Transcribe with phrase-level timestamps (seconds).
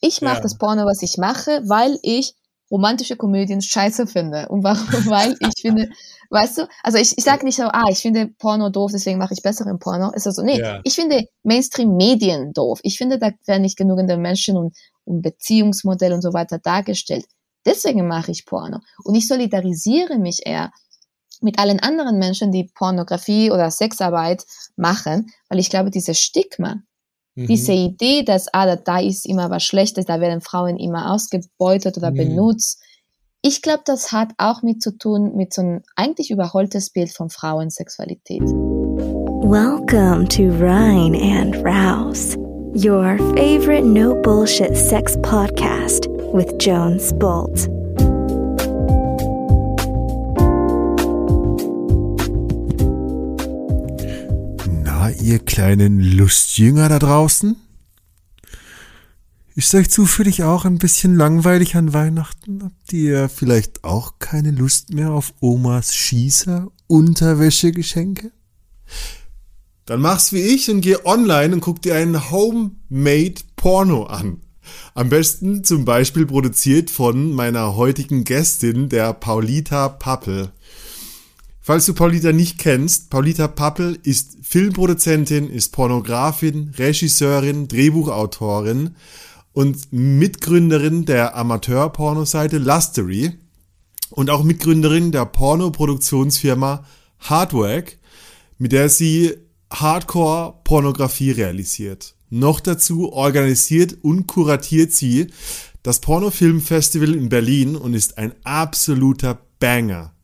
[0.00, 0.40] Ich mache ja.
[0.40, 2.34] das Porno, was ich mache, weil ich
[2.70, 4.48] romantische Komödien scheiße finde.
[4.48, 4.86] Und warum?
[5.10, 5.88] weil ich finde,
[6.30, 9.34] weißt du, also ich, ich sage nicht so, ah, ich finde Porno doof, deswegen mache
[9.34, 10.12] ich besseren Porno.
[10.12, 10.80] Ist also, nee, ja.
[10.84, 12.80] ich finde Mainstream-Medien doof.
[12.82, 17.26] Ich finde, da werden nicht genügend Menschen und, und Beziehungsmodelle und so weiter dargestellt.
[17.66, 18.78] Deswegen mache ich Porno.
[19.04, 20.70] Und ich solidarisiere mich eher
[21.42, 24.44] mit allen anderen Menschen, die Pornografie oder Sexarbeit
[24.76, 26.76] machen, weil ich glaube, diese Stigma,
[27.42, 27.46] mhm.
[27.46, 32.10] diese Idee, dass ah, da ist immer was Schlechtes, da werden Frauen immer ausgebeutet oder
[32.10, 32.16] mhm.
[32.16, 32.80] benutzt,
[33.42, 37.30] ich glaube, das hat auch mit zu tun mit so einem eigentlich überholtes Bild von
[37.30, 38.42] Frauensexualität.
[38.42, 42.36] Welcome to Rhine and Rouse,
[42.74, 47.14] your favorite no bullshit sex podcast with Jones
[55.08, 57.56] Ihr kleinen Lustjünger da draußen?
[59.54, 62.62] Ist euch zufällig auch ein bisschen langweilig an Weihnachten?
[62.62, 68.30] Habt ihr vielleicht auch keine Lust mehr auf Omas Schießer Unterwäschegeschenke?
[69.86, 74.42] Dann mach's wie ich und geh online und guck dir einen Homemade Porno an.
[74.94, 80.52] Am besten zum Beispiel produziert von meiner heutigen Gästin, der Paulita Pappel.
[81.70, 88.96] Falls du Paulita nicht kennst, Paulita Pappel ist Filmproduzentin, ist Pornografin, Regisseurin, Drehbuchautorin
[89.52, 93.38] und Mitgründerin der Amateur-Pornoseite Lustery
[94.10, 96.84] und auch Mitgründerin der Pornoproduktionsfirma
[97.20, 97.98] Hardwork,
[98.58, 99.36] mit der sie
[99.72, 102.16] Hardcore-Pornografie realisiert.
[102.30, 105.28] Noch dazu organisiert und kuratiert sie
[105.84, 110.14] das Pornofilmfestival in Berlin und ist ein absoluter Banger.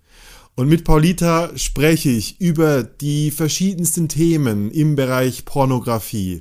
[0.57, 6.41] Und mit Paulita spreche ich über die verschiedensten Themen im Bereich Pornografie,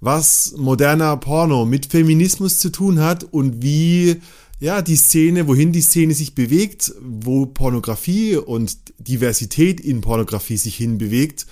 [0.00, 4.22] was moderner Porno mit Feminismus zu tun hat und wie
[4.58, 10.76] ja, die Szene, wohin die Szene sich bewegt, wo Pornografie und Diversität in Pornografie sich
[10.76, 11.46] hinbewegt.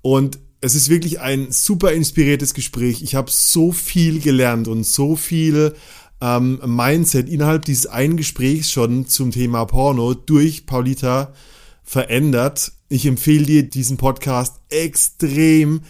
[0.00, 3.02] Und es ist wirklich ein super inspiriertes Gespräch.
[3.02, 5.74] Ich habe so viel gelernt und so viel
[6.20, 11.32] ähm, Mindset innerhalb dieses einen Gesprächs schon zum Thema Porno durch Paulita
[11.82, 12.72] verändert.
[12.88, 15.82] Ich empfehle dir diesen Podcast extrem.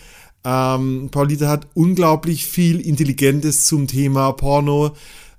[0.45, 4.95] Ähm, Paulita hat unglaublich viel Intelligentes zum Thema Porno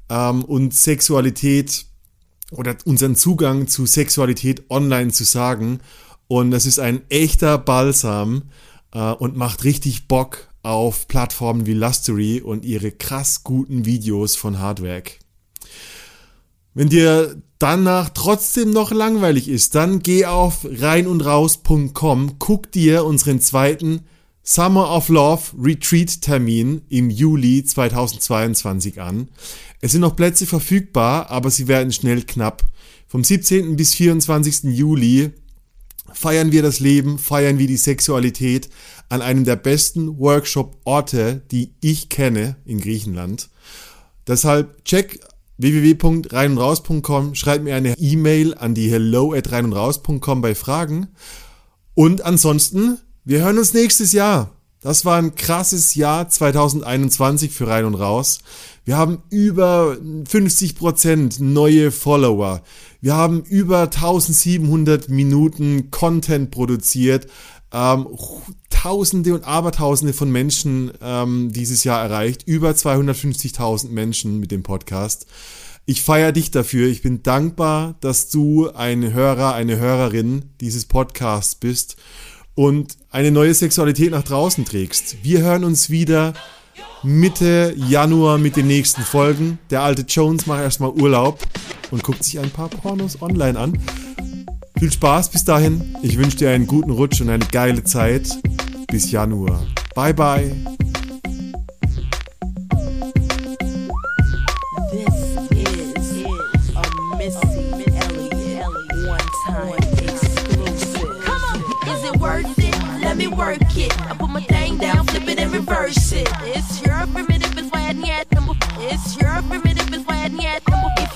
[0.09, 1.85] ähm, und Sexualität
[2.51, 5.79] oder unseren Zugang zu Sexualität online zu sagen.
[6.27, 8.43] Und das ist ein echter Balsam
[8.93, 14.59] äh, und macht richtig Bock auf Plattformen wie Lustery und ihre krass guten Videos von
[14.59, 15.19] Hardwerk.
[16.73, 24.01] Wenn dir danach trotzdem noch langweilig ist, dann geh auf reinundraus.com, guck dir unseren zweiten
[24.43, 29.29] Summer of Love Retreat Termin im Juli 2022 an.
[29.81, 32.63] Es sind noch Plätze verfügbar, aber sie werden schnell knapp.
[33.07, 33.75] Vom 17.
[33.75, 34.75] bis 24.
[34.75, 35.31] Juli
[36.13, 38.69] feiern wir das Leben, feiern wir die Sexualität
[39.09, 43.49] an einem der besten Workshop-Orte, die ich kenne in Griechenland.
[44.27, 45.19] Deshalb check
[45.57, 51.07] www.reinundraus.com, schreib mir eine E-Mail an die hello at reinundraus.com bei Fragen.
[51.93, 54.51] Und ansonsten, wir hören uns nächstes Jahr.
[54.81, 58.39] Das war ein krasses Jahr 2021 für Rein und Raus.
[58.83, 59.97] Wir haben über
[60.29, 62.61] 50% neue Follower.
[63.01, 67.25] Wir haben über 1700 Minuten Content produziert.
[67.75, 68.07] Ähm,
[68.69, 72.43] Tausende und Abertausende von Menschen ähm, dieses Jahr erreicht.
[72.47, 75.25] Über 250.000 Menschen mit dem Podcast.
[75.85, 76.87] Ich feiere dich dafür.
[76.87, 81.97] Ich bin dankbar, dass du ein Hörer, eine Hörerin dieses Podcasts bist
[82.53, 85.17] und eine neue Sexualität nach draußen trägst.
[85.23, 86.33] Wir hören uns wieder
[87.03, 89.59] Mitte Januar mit den nächsten Folgen.
[89.69, 91.39] Der alte Jones macht erstmal Urlaub
[91.91, 93.77] und guckt sich ein paar Pornos online an.
[94.77, 95.95] Viel Spaß bis dahin.
[96.01, 98.27] Ich wünsche dir einen guten Rutsch und eine geile Zeit.
[98.87, 99.65] Bis Januar.
[99.95, 100.51] Bye bye.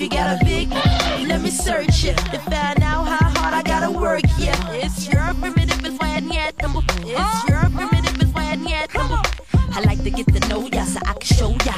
[0.00, 0.70] you got a big,
[1.28, 4.22] let me search it to find out how hard I gotta work.
[4.38, 6.80] Yeah, it's your primitive is why yet number.
[7.02, 9.22] It's your primitive is why yet number.
[9.72, 11.74] I like to get to know ya so I can show ya.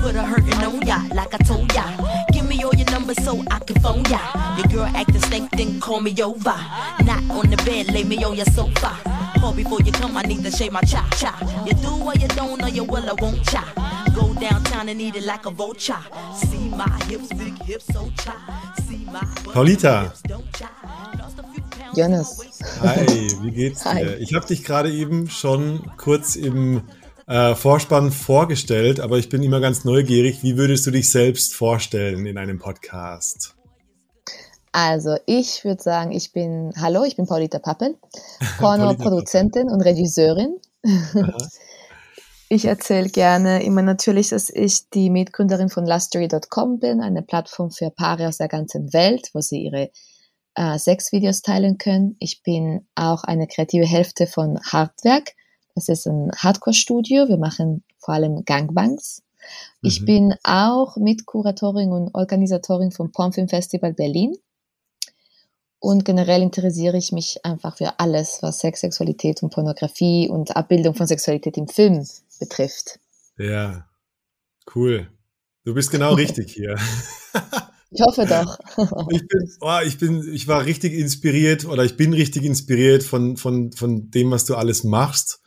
[0.00, 1.84] Put a hurtin' on ya like I told ya.
[2.32, 4.20] Give me all your numbers so I can phone ya.
[4.56, 6.58] Your girl acting stank, then call me over.
[7.04, 8.92] Not on the bed, lay me on your sofa.
[9.40, 11.32] Call before you come, I need to shave my cha cha.
[11.66, 13.64] You do or you don't, or you will, I won't cha.
[14.14, 16.02] go downtown and eat it like a vulture.
[16.34, 18.34] See my hips, big hips, so chai.
[18.86, 19.20] See my
[19.54, 20.12] Paulita.
[21.94, 22.38] Jonas.
[22.80, 23.06] Hi,
[23.42, 23.90] wie geht's dir?
[23.90, 24.14] Hi.
[24.18, 26.82] Ich habe dich gerade eben schon kurz im
[27.26, 30.42] äh, Vorspann vorgestellt, aber ich bin immer ganz neugierig.
[30.42, 33.54] Wie würdest du dich selbst vorstellen in einem Podcast?
[34.72, 37.96] Also, ich würde sagen, ich bin, hallo, ich bin Paulita Pappen,
[38.58, 40.56] Porno-Produzentin und Regisseurin.
[42.50, 47.90] Ich erzähle gerne immer natürlich, dass ich die Mitgründerin von Lustery.com bin, eine Plattform für
[47.90, 49.90] Paare aus der ganzen Welt, wo sie ihre
[50.54, 52.16] äh, Sexvideos teilen können.
[52.20, 55.32] Ich bin auch eine kreative Hälfte von Hardwerk.
[55.74, 57.28] Das ist ein Hardcore-Studio.
[57.28, 59.22] Wir machen vor allem Gangbangs.
[59.82, 60.04] Ich Mhm.
[60.06, 64.36] bin auch Mitkuratorin und Organisatorin vom Pornfilm Festival Berlin.
[65.80, 70.94] Und generell interessiere ich mich einfach für alles, was Sex, Sexualität und Pornografie und Abbildung
[70.94, 72.06] von Sexualität im Film
[72.40, 72.98] betrifft.
[73.36, 73.86] Ja,
[74.74, 75.10] cool.
[75.64, 76.76] Du bist genau richtig hier.
[77.90, 78.58] Ich hoffe doch.
[79.10, 83.36] Ich bin, oh, ich bin, ich war richtig inspiriert oder ich bin richtig inspiriert von,
[83.36, 85.40] von, von dem, was du alles machst.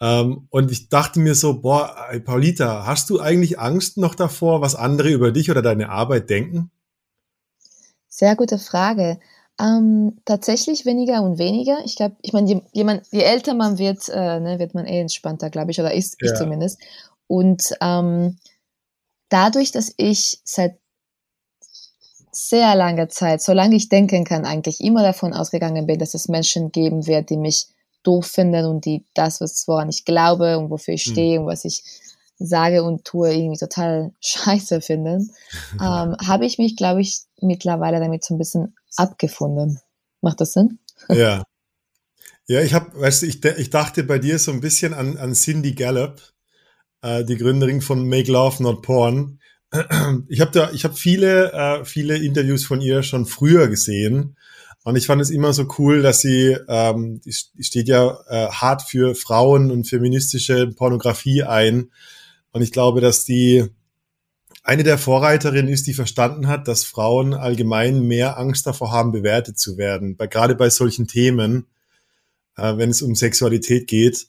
[0.00, 1.94] Ähm, und ich dachte mir so, boah,
[2.24, 6.70] Paulita, hast du eigentlich Angst noch davor, was andere über dich oder deine Arbeit denken?
[8.08, 9.18] Sehr gute Frage.
[9.58, 11.78] Ähm, tatsächlich weniger und weniger.
[11.84, 15.00] Ich glaube, ich meine, je, jemand, je älter man wird, äh, ne, wird man eh
[15.00, 16.34] entspannter, glaube ich, oder ist ich Ja.
[16.34, 16.78] zumindest.
[17.26, 18.38] Und ähm,
[19.30, 20.78] dadurch, dass ich seit
[22.36, 26.70] sehr langer Zeit, solange ich denken kann, eigentlich immer davon ausgegangen bin, dass es Menschen
[26.70, 27.68] geben wird, die mich
[28.02, 31.12] doof finden und die das, was woran ich glaube und wofür ich Hm.
[31.12, 31.82] stehe und was ich
[32.38, 35.32] sage und tue, irgendwie total scheiße finden,
[35.74, 39.80] ähm, habe ich mich, glaube ich, mittlerweile damit so ein bisschen abgefunden.
[40.20, 40.78] Macht das Sinn?
[41.08, 41.42] Ja.
[42.48, 45.34] Ja, ich habe, weißt du, ich, ich dachte bei dir so ein bisschen an, an
[45.34, 46.22] Cindy Gallup,
[47.02, 49.40] äh, die Gründerin von Make Love Not Porn.
[50.28, 54.36] Ich habe da, ich habe viele, äh, viele Interviews von ihr schon früher gesehen
[54.84, 58.82] und ich fand es immer so cool, dass sie, ähm, die steht ja äh, hart
[58.82, 61.90] für Frauen und feministische Pornografie ein
[62.52, 63.68] und ich glaube, dass die
[64.62, 69.58] eine der Vorreiterinnen ist, die verstanden hat, dass Frauen allgemein mehr Angst davor haben, bewertet
[69.58, 71.66] zu werden, bei, gerade bei solchen Themen,
[72.56, 74.28] äh, wenn es um Sexualität geht.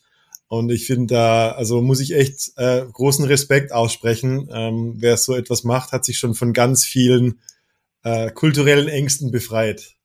[0.49, 4.49] Und ich finde da, also muss ich echt äh, großen Respekt aussprechen.
[4.51, 7.41] Ähm, wer so etwas macht, hat sich schon von ganz vielen
[8.03, 9.95] äh, kulturellen Ängsten befreit.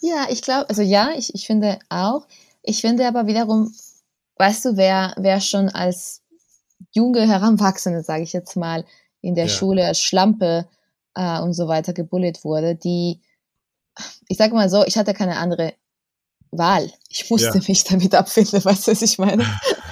[0.00, 2.28] Ja, ich glaube, also ja, ich, ich finde auch.
[2.62, 3.74] Ich finde aber wiederum,
[4.36, 6.22] weißt du, wer, wer schon als
[6.92, 8.84] junge Heranwachsende, sage ich jetzt mal,
[9.20, 9.50] in der Ja.
[9.50, 10.68] Schule als Schlampe
[11.14, 13.20] äh, und so weiter gebullet wurde, die,
[14.28, 15.72] ich sage mal so, ich hatte keine andere
[16.50, 16.90] Wahl.
[17.08, 17.64] Ich musste Ja.
[17.66, 19.44] mich damit abfinden, weißt du, was ich meine?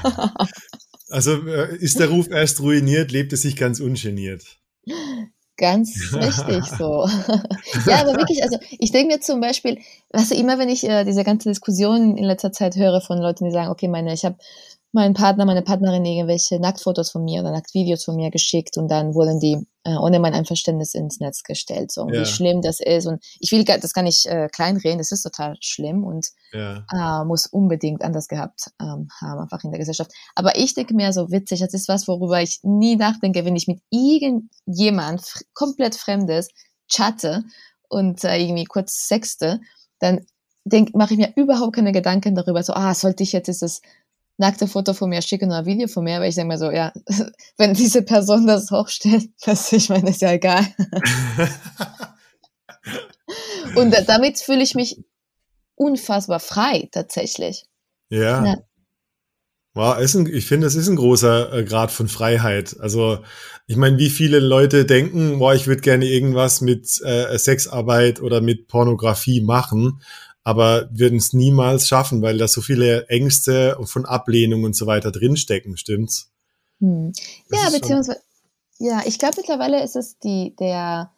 [1.10, 4.42] Also äh, ist der Ruf erst ruiniert, lebt es sich ganz ungeniert.
[5.56, 7.06] Ganz richtig so.
[7.86, 9.78] ja, aber wirklich, also ich denke mir zum Beispiel,
[10.12, 13.44] weißt du, immer wenn ich äh, diese ganze Diskussion in letzter Zeit höre von Leuten,
[13.44, 14.36] die sagen, okay, meine, ich habe
[14.90, 19.14] meinen Partner, meine Partnerin irgendwelche Nacktfotos von mir oder Nacktvideos von mir geschickt und dann
[19.14, 21.92] wurden die äh, ohne mein Einverständnis ins Netz gestellt.
[21.92, 22.20] So, Ja.
[22.22, 23.06] wie schlimm das ist.
[23.06, 26.84] Und ich will gar- das gar nicht äh, kleinreden, das ist total schlimm und Ja.
[26.92, 30.12] äh, muss unbedingt anders gehabt ähm, haben, einfach in der Gesellschaft.
[30.34, 33.68] Aber ich denke mir so witzig, das ist was, worüber ich nie nachdenke, wenn ich
[33.68, 35.22] mit irgendjemand
[35.54, 36.48] komplett Fremdes
[36.90, 37.44] chatte
[37.88, 39.60] und äh, irgendwie kurz sexte,
[40.00, 40.24] dann
[40.64, 43.82] denk, mache ich mir überhaupt keine Gedanken darüber, so, ah, sollte ich jetzt dieses
[44.36, 46.70] nackte Foto von mir schicken oder ein Video von mir, aber ich denke mir so,
[46.70, 46.92] ja,
[47.56, 50.66] wenn diese Person das hochstellt, das, ich meine, ist ja egal.
[53.76, 54.98] Und da- damit fühle ich mich
[55.76, 57.64] unfassbar frei, tatsächlich.
[58.10, 58.44] Ja.
[58.44, 58.56] Ja.
[59.76, 62.76] Wow, ist ein, ich finde, es ist ein großer äh, Grad von Freiheit.
[62.78, 63.18] Also,
[63.66, 68.40] ich meine, wie viele Leute denken, boah, ich würde gerne irgendwas mit äh, Sexarbeit oder
[68.40, 70.00] mit Pornografie machen,
[70.44, 75.10] aber würden es niemals schaffen, weil da so viele Ängste von Ablehnung und so weiter
[75.10, 76.30] drinstecken, stimmt's?
[76.80, 77.12] Hm.
[77.50, 78.20] Ja, beziehungsweise,
[78.78, 81.10] ja, ich glaube mittlerweile ist es die, der,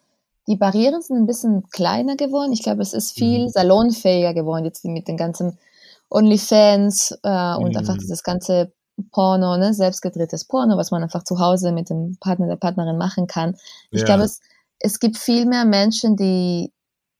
[0.47, 2.53] die Barrieren sind ein bisschen kleiner geworden.
[2.53, 3.49] Ich glaube, es ist viel Mhm.
[3.49, 5.57] salonfähiger geworden, jetzt mit den ganzen
[6.09, 7.77] OnlyFans äh, und Mhm.
[7.77, 8.71] einfach dieses ganze
[9.11, 13.27] Porno, ne, selbstgedrehtes Porno, was man einfach zu Hause mit dem Partner, der Partnerin machen
[13.27, 13.55] kann.
[13.91, 14.05] Ich Ja.
[14.05, 14.39] glaube, es,
[14.79, 16.71] es gibt viel mehr Menschen, die,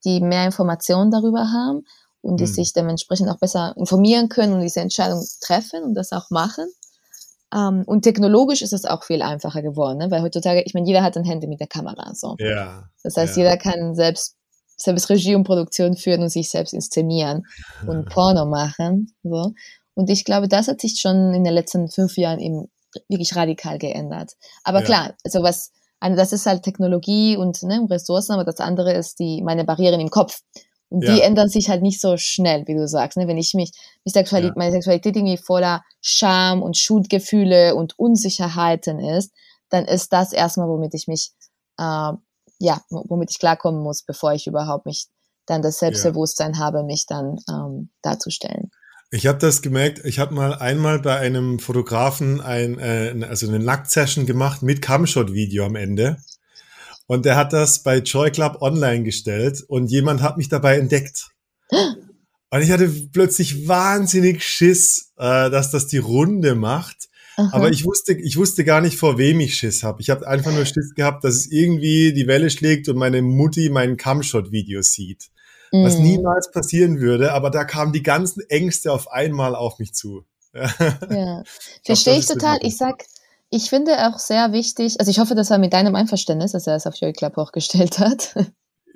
[0.08, 1.86] die mehr Informationen darüber haben
[2.22, 2.54] und die Mhm.
[2.54, 6.66] sich dementsprechend auch besser informieren können und diese Entscheidung treffen und das auch machen.
[7.54, 10.12] Ähm, und technologisch ist es auch viel einfacher geworden, ne?
[10.12, 12.14] weil heutzutage, ich meine, jeder hat ein Handy mit der Kamera.
[12.14, 12.36] So.
[12.40, 12.90] Ja.
[13.04, 13.44] Das heißt, ja.
[13.44, 14.36] jeder kann selbst,
[14.78, 17.44] selbst Regie und Produktion führen und sich selbst inszenieren
[17.86, 19.14] und Porno machen.
[19.24, 19.54] So.
[19.94, 22.70] Und ich glaube, das hat sich schon in den letzten fünf Jahren eben
[23.08, 24.34] wirklich radikal geändert.
[24.64, 24.86] Aber ja.
[24.86, 29.20] klar, also was, also das ist halt Technologie und ne, Ressourcen, aber das andere ist
[29.20, 30.42] die, meine Barrieren im Kopf.
[30.90, 31.16] Und ja.
[31.16, 33.18] die ändern sich halt nicht so schnell, wie du sagst.
[33.18, 33.28] Ne?
[33.28, 33.72] Wenn ich mich,
[34.06, 34.58] mich Sexualität, ja.
[34.58, 39.34] meine Sexualität irgendwie voller Scham und Schuldgefühle und Unsicherheiten ist,
[39.70, 41.32] dann ist das erstmal, womit ich mich,
[41.78, 42.14] äh,
[42.60, 45.08] ja, womit ich klarkommen muss, bevor ich überhaupt mich
[45.46, 46.60] dann das Selbstbewusstsein ja.
[46.60, 48.72] habe, mich dann ähm, darzustellen.
[49.10, 53.60] Ich habe das gemerkt, ich habe mal einmal bei einem Fotografen ein, äh, also eine
[53.60, 56.18] Nacktsession gemacht mit Camshot-Video am Ende.
[57.06, 61.30] Und der hat das bei Joy Club online gestellt und jemand hat mich dabei entdeckt.
[62.50, 67.10] Und ich hatte plötzlich wahnsinnig Schiss, äh, dass das die Runde macht.
[67.36, 67.50] Aha.
[67.52, 70.02] Aber ich wusste, ich wusste gar nicht, vor wem ich Schiss habe.
[70.02, 73.68] Ich habe einfach nur Schiss gehabt, dass es irgendwie die Welle schlägt und meine Mutti
[73.70, 75.30] meinen Camshot-Video sieht
[75.72, 76.04] was mhm.
[76.04, 80.24] niemals passieren würde, aber da kamen die ganzen Ängste auf einmal auf mich zu.
[80.54, 81.44] ja,
[81.84, 82.58] verstehe ich total.
[82.62, 83.04] Ich sag,
[83.50, 86.76] ich finde auch sehr wichtig, also ich hoffe, das war mit deinem Einverständnis, dass er
[86.76, 88.36] es auf Joy Club hochgestellt hat.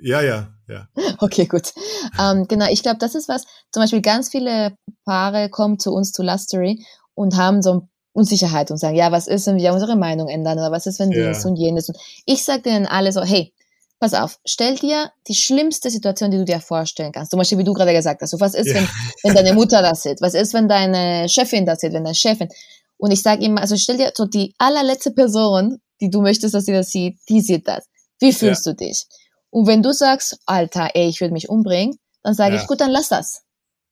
[0.00, 0.88] Ja, ja, ja.
[1.18, 1.72] Okay, gut.
[2.20, 6.12] Ähm, genau, ich glaube, das ist was, zum Beispiel ganz viele Paare kommen zu uns
[6.12, 10.28] zu Lustery und haben so Unsicherheit und sagen, ja, was ist, wenn wir unsere Meinung
[10.28, 11.28] ändern oder was ist, wenn ja.
[11.28, 11.88] dies und jenes.
[11.88, 13.54] Und ich sage denen alle so, hey,
[14.02, 17.30] pass auf, stell dir die schlimmste Situation, die du dir vorstellen kannst.
[17.30, 18.38] Zum Beispiel, wie du gerade gesagt hast.
[18.40, 18.74] Was ist, ja.
[18.74, 18.88] wenn,
[19.22, 20.20] wenn deine Mutter das sieht?
[20.20, 21.92] Was ist, wenn deine Chefin das sieht?
[21.92, 22.48] Wenn deine Chefin?
[22.96, 26.64] Und ich sage immer, also stell dir so die allerletzte Person, die du möchtest, dass
[26.64, 27.84] sie das sieht, die sieht das.
[28.18, 28.72] Wie fühlst ja.
[28.72, 29.04] du dich?
[29.50, 32.60] Und wenn du sagst, Alter, ey, ich würde mich umbringen, dann sage ja.
[32.60, 33.42] ich, gut, dann lass das.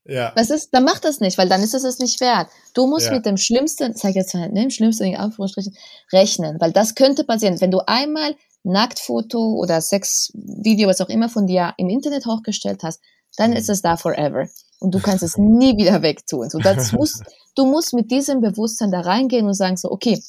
[0.07, 0.33] Ja.
[0.35, 2.49] Was ist, dann mach das nicht, weil dann ist es es nicht wert.
[2.75, 3.13] Du musst ja.
[3.13, 5.77] mit dem Schlimmsten, sag ich jetzt halt, ne, Schlimmsten in Anführungsstrichen,
[6.13, 7.61] rechnen, weil das könnte passieren.
[7.61, 13.01] Wenn du einmal Nacktfoto oder Sexvideo, was auch immer von dir im Internet hochgestellt hast,
[13.37, 13.73] dann ist mhm.
[13.73, 14.49] es da forever.
[14.81, 16.51] Und du kannst es nie wieder wegtun.
[16.51, 17.21] So, das muss,
[17.57, 20.21] du musst mit diesem Bewusstsein da reingehen und sagen so, okay,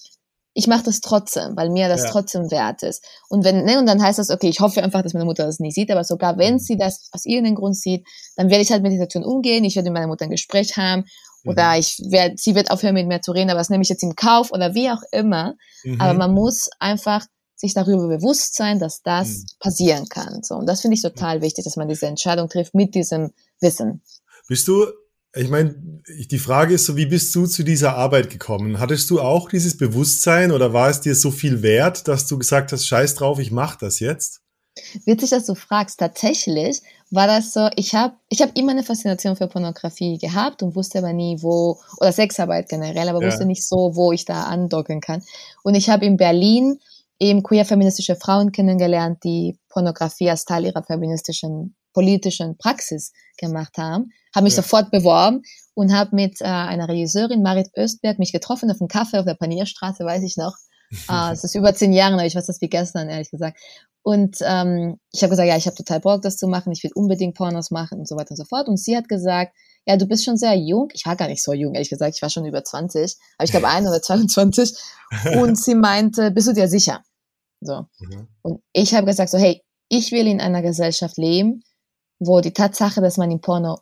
[0.54, 2.10] ich mache das trotzdem, weil mir das ja.
[2.10, 3.06] trotzdem wert ist.
[3.30, 5.60] Und wenn, ne, und dann heißt das, okay, ich hoffe einfach, dass meine Mutter das
[5.60, 6.60] nicht sieht, aber sogar wenn mhm.
[6.60, 9.76] sie das aus irgendeinem Grund sieht, dann werde ich halt mit der Situation umgehen, ich
[9.76, 11.06] werde mit meiner Mutter ein Gespräch haben
[11.46, 11.80] oder mhm.
[11.80, 14.16] ich werde, sie wird aufhören mit mir zu reden, aber das nehme ich jetzt in
[14.16, 15.56] Kauf oder wie auch immer.
[15.84, 16.02] Mhm.
[16.02, 17.26] Aber man muss einfach
[17.62, 19.46] sich darüber bewusst sein, dass das mhm.
[19.60, 20.44] passieren kann.
[20.44, 24.02] So, und das finde ich total wichtig, dass man diese Entscheidung trifft mit diesem Wissen.
[24.48, 24.88] Bist du,
[25.34, 25.76] ich meine,
[26.08, 28.80] die Frage ist so, wie bist du zu dieser Arbeit gekommen?
[28.80, 32.72] Hattest du auch dieses Bewusstsein oder war es dir so viel wert, dass du gesagt
[32.74, 34.42] hast, scheiß drauf, ich mache das jetzt?
[35.06, 36.00] Witzig, dass du fragst.
[36.00, 40.76] Tatsächlich war das so, ich habe ich hab immer eine Faszination für Pornografie gehabt und
[40.76, 43.28] wusste aber nie, wo, oder Sexarbeit generell, aber ja.
[43.28, 45.24] wusste nicht so, wo ich da andocken kann.
[45.64, 46.80] Und ich habe in Berlin
[47.22, 54.46] eben queer-feministische Frauen kennengelernt, die Pornografie als Teil ihrer feministischen politischen Praxis gemacht haben, habe
[54.46, 54.64] mich ja.
[54.64, 55.44] sofort beworben
[55.76, 59.36] und habe mit äh, einer Regisseurin, Marit Östberg, mich getroffen auf einem Kaffee auf der
[59.36, 60.56] Panierstraße, weiß ich noch.
[61.10, 63.60] äh, es ist über zehn Jahre, aber ich weiß das wie gestern, ehrlich gesagt.
[64.04, 66.92] Und ähm, ich habe gesagt, ja, ich habe total Bock, das zu machen, ich will
[66.96, 68.68] unbedingt Pornos machen und so weiter und so fort.
[68.68, 69.54] Und sie hat gesagt,
[69.86, 70.90] ja, du bist schon sehr jung.
[70.94, 73.52] Ich war gar nicht so jung, ehrlich gesagt, ich war schon über 20, aber ich
[73.52, 74.74] glaube ein oder 22.
[75.40, 77.04] Und sie meinte, bist du dir sicher?
[77.62, 77.86] So.
[78.00, 78.28] Mhm.
[78.42, 81.64] Und ich habe gesagt so, hey, ich will in einer Gesellschaft leben,
[82.20, 83.80] wo die Tatsache, dass man im Porno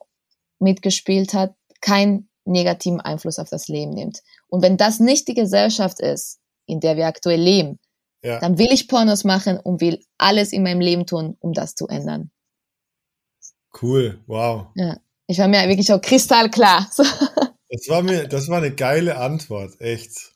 [0.59, 4.21] mitgespielt hat, keinen negativen Einfluss auf das Leben nimmt.
[4.47, 7.79] Und wenn das nicht die Gesellschaft ist, in der wir aktuell leben,
[8.23, 8.39] ja.
[8.39, 11.87] dann will ich Pornos machen und will alles in meinem Leben tun, um das zu
[11.87, 12.31] ändern.
[13.81, 14.67] Cool, wow.
[14.75, 16.89] Ja, ich war mir wirklich auch kristallklar.
[17.71, 20.33] Das war mir, das war eine geile Antwort, echt.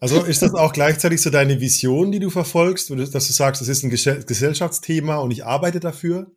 [0.00, 3.68] Also ist das auch gleichzeitig so deine Vision, die du verfolgst, dass du sagst, das
[3.68, 6.30] ist ein Gesellschaftsthema und ich arbeite dafür?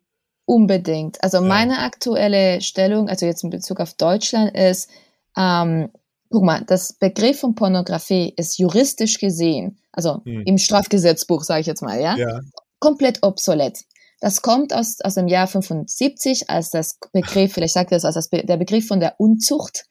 [0.44, 1.22] Unbedingt.
[1.22, 1.42] Also ja.
[1.42, 4.90] meine aktuelle Stellung, also jetzt in Bezug auf Deutschland, ist,
[5.36, 5.90] ähm,
[6.30, 10.42] guck mal, das Begriff von Pornografie ist juristisch gesehen, also hm.
[10.44, 12.40] im Strafgesetzbuch, sage ich jetzt mal, ja, ja,
[12.80, 13.84] komplett obsolet.
[14.20, 18.28] Das kommt aus, aus dem Jahr 75 als das Begriff, vielleicht sagt das als das
[18.28, 19.84] Be der Begriff von der Unzucht.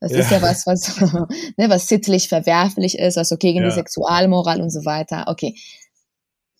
[0.00, 0.18] Das ja.
[0.18, 1.00] ist ja was, was,
[1.56, 3.68] ne, was sittlich verwerflich ist, also gegen ja.
[3.68, 5.26] die Sexualmoral und so weiter.
[5.28, 5.56] Okay.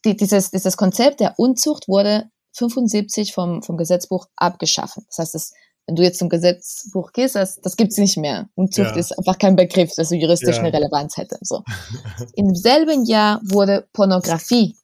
[0.05, 5.05] Die, dieses, dieses Konzept der Unzucht wurde 75 vom, vom Gesetzbuch abgeschaffen.
[5.09, 5.52] Das heißt, das,
[5.87, 8.49] wenn du jetzt zum Gesetzbuch gehst, das, das gibt's nicht mehr.
[8.55, 8.97] Unzucht ja.
[8.97, 11.38] ist einfach kein Begriff, das so juristisch eine Relevanz hätte.
[11.43, 11.62] So.
[12.35, 14.76] Im selben Jahr wurde Pornografie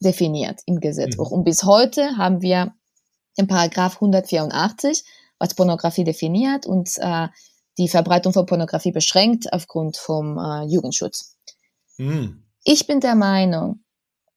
[0.00, 1.30] definiert im Gesetzbuch.
[1.30, 1.38] Mhm.
[1.38, 2.72] Und bis heute haben wir
[3.38, 5.04] den Paragraph 184,
[5.38, 7.28] was Pornografie definiert und äh,
[7.80, 11.36] die Verbreitung von Pornografie beschränkt aufgrund vom äh, Jugendschutz.
[11.96, 12.44] Mhm.
[12.62, 13.82] Ich bin der Meinung,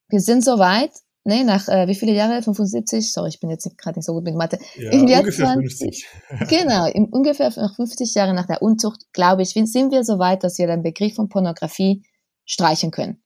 [0.08, 0.92] wir sind so weit,
[1.26, 2.42] ne, nach äh, wie viele Jahre?
[2.42, 3.12] 75?
[3.12, 4.60] Sorry, ich bin jetzt gerade nicht so gut mit Mathe.
[4.76, 6.08] Ja, Im Jahr ungefähr 20
[6.40, 6.50] 50.
[6.50, 10.44] Genau, im, ungefähr nach 50 Jahren nach der Unzucht, glaube ich, sind wir so weit,
[10.46, 12.04] dass wir den Begriff von Pornografie
[12.46, 13.22] streichen können.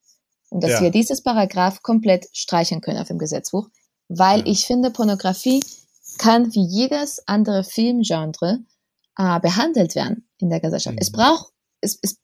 [0.50, 0.81] Und dass Ja.
[0.81, 3.67] wir dieses Paragraph komplett streichen können auf dem Gesetzbuch,
[4.07, 4.45] weil Ja.
[4.47, 5.59] ich finde, Pornografie
[6.17, 8.59] kann wie jedes andere Filmgenre
[9.17, 10.95] äh, behandelt werden in der Gesellschaft.
[10.95, 11.01] Mhm.
[11.01, 12.17] Es braucht, es, es,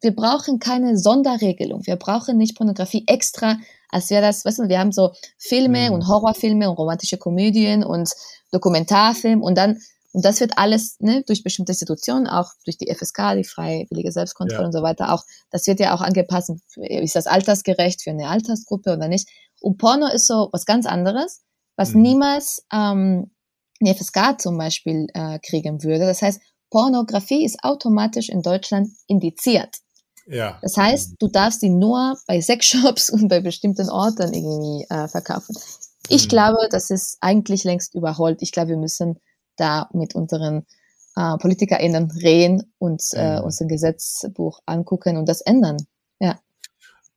[0.00, 1.84] wir brauchen keine Sonderregelung.
[1.86, 3.56] Wir brauchen nicht Pornografie extra,
[3.90, 5.94] als wäre das, weißt du, wir haben so Filme Mhm.
[5.94, 8.10] und Horrorfilme und romantische Komödien und
[8.52, 9.78] Dokumentarfilm und dann,
[10.12, 14.60] und das wird alles ne, durch bestimmte Institutionen, auch durch die FSK, die freiwillige Selbstkontrolle
[14.62, 14.66] Ja.
[14.66, 18.92] und so weiter, auch, das wird ja auch angepasst, ist das altersgerecht für eine Altersgruppe
[18.94, 19.28] oder nicht.
[19.60, 21.42] Und Porno ist so was ganz anderes,
[21.76, 22.02] was Mhm.
[22.02, 23.30] niemals ähm,
[23.80, 26.06] eine FSK zum Beispiel äh, kriegen würde.
[26.06, 29.76] Das heißt, Pornografie ist automatisch in Deutschland indiziert.
[30.26, 30.58] Ja.
[30.62, 35.56] Das heißt, du darfst die nur bei Sexshops und bei bestimmten Orten irgendwie äh, verkaufen.
[36.08, 36.28] Ich Mhm.
[36.28, 38.42] glaube, das ist eigentlich längst überholt.
[38.42, 39.18] Ich glaube, wir müssen
[39.56, 40.66] da mit unseren
[41.16, 43.44] äh, PolitikerInnen reden und äh, Mhm.
[43.44, 45.78] uns ein Gesetzbuch angucken und das ändern.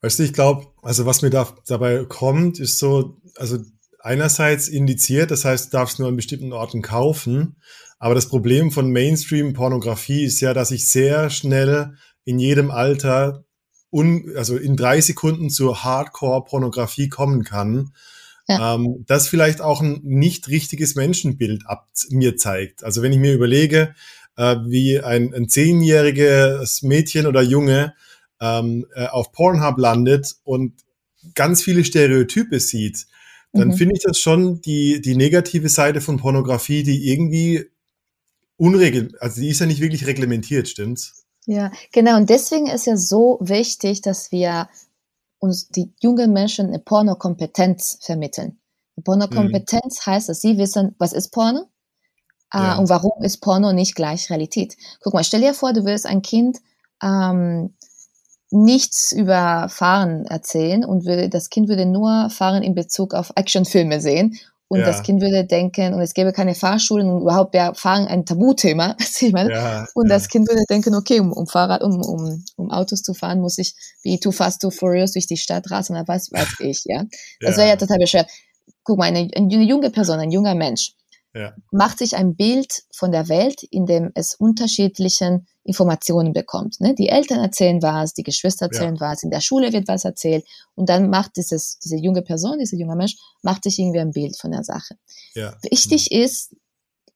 [0.03, 3.59] Weißt du, ich glaube, also was mir da, dabei kommt, ist so, also
[4.03, 7.55] einerseits indiziert, das heißt, du darfst nur an bestimmten Orten kaufen.
[7.99, 11.93] Aber das Problem von Mainstream-Pornografie ist ja, dass ich sehr schnell
[12.25, 13.45] in jedem Alter,
[13.91, 17.93] un, also in drei Sekunden zur Hardcore-Pornografie kommen kann.
[18.47, 18.75] Ja.
[18.75, 22.83] Ähm, das vielleicht auch ein nicht richtiges Menschenbild ab mir zeigt.
[22.83, 23.93] Also wenn ich mir überlege,
[24.35, 27.93] äh, wie ein, ein zehnjähriges Mädchen oder Junge
[28.39, 30.73] ähm, äh, auf Pornhub landet und
[31.35, 33.05] ganz viele Stereotype sieht,
[33.53, 33.73] dann Mhm.
[33.73, 37.65] finde ich das schon die, die negative Seite von Pornografie, die irgendwie
[38.57, 41.25] unregel, also die ist ja nicht wirklich reglementiert, stimmt's?
[41.47, 42.17] Ja, genau.
[42.17, 44.69] Und deswegen ist ja so wichtig, dass wir
[45.39, 48.59] uns die jungen Menschen eine Pornokompetenz vermitteln.
[48.95, 51.61] Eine Pornokompetenz heißt, dass sie wissen, was ist Porno
[52.53, 52.77] äh, Ja.
[52.77, 54.77] und warum ist Porno nicht gleich Realität.
[55.01, 56.59] Guck mal, stell dir vor, du würdest ein Kind
[57.01, 57.73] ähm,
[58.51, 64.01] nichts über Fahren erzählen und würde, das Kind würde nur Fahren in Bezug auf Actionfilme
[64.01, 64.37] sehen.
[64.67, 64.85] Und Ja.
[64.85, 68.95] das Kind würde denken, und es gäbe keine Fahrschulen und überhaupt wäre Fahren ein Tabuthema.
[69.19, 69.51] Ich meine?
[69.51, 70.15] Ja, Und ja.
[70.15, 73.57] das Kind würde denken, okay, um, um Fahrrad, um, um, um Autos zu fahren, muss
[73.57, 77.03] ich wie Too Fast, Too Furious durch die Stadt rasen, oder was weiß ich, ja.
[77.41, 78.29] Das wäre ja total bescheuert.
[78.83, 80.93] Guck mal, eine, eine junge Person, ein junger Mensch,
[81.33, 81.53] Ja.
[81.71, 86.81] macht sich ein Bild von der Welt, in dem es unterschiedlichen Informationen bekommt.
[86.81, 86.93] Ne?
[86.95, 90.43] Die Eltern erzählen was, die Geschwister erzählen was, in der Schule wird was erzählt
[90.75, 94.37] und dann macht dieses, diese junge Person, dieser junge Mensch, macht sich irgendwie ein Bild
[94.37, 94.95] von der Sache.
[95.35, 95.55] ja.
[95.69, 96.53] Wichtig ist,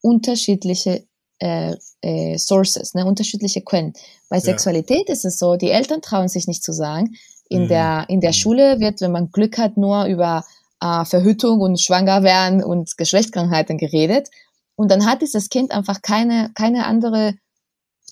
[0.02, 1.06] unterschiedliche
[1.40, 3.92] äh, äh, Sources, ne, unterschiedliche Quellen.
[4.30, 4.42] Bei Ja.
[4.44, 7.16] Sexualität ist es so, die Eltern trauen sich nicht zu sagen.
[7.50, 7.68] In Mhm.
[7.68, 8.36] der, in der Mhm.
[8.36, 10.46] Schule wird, wenn man Glück hat, nur über
[10.82, 14.30] äh, Verhütung und Schwangerwerden und Geschlechtskrankheiten geredet.
[14.76, 17.36] Und dann hat dieses Kind einfach keine, keine andere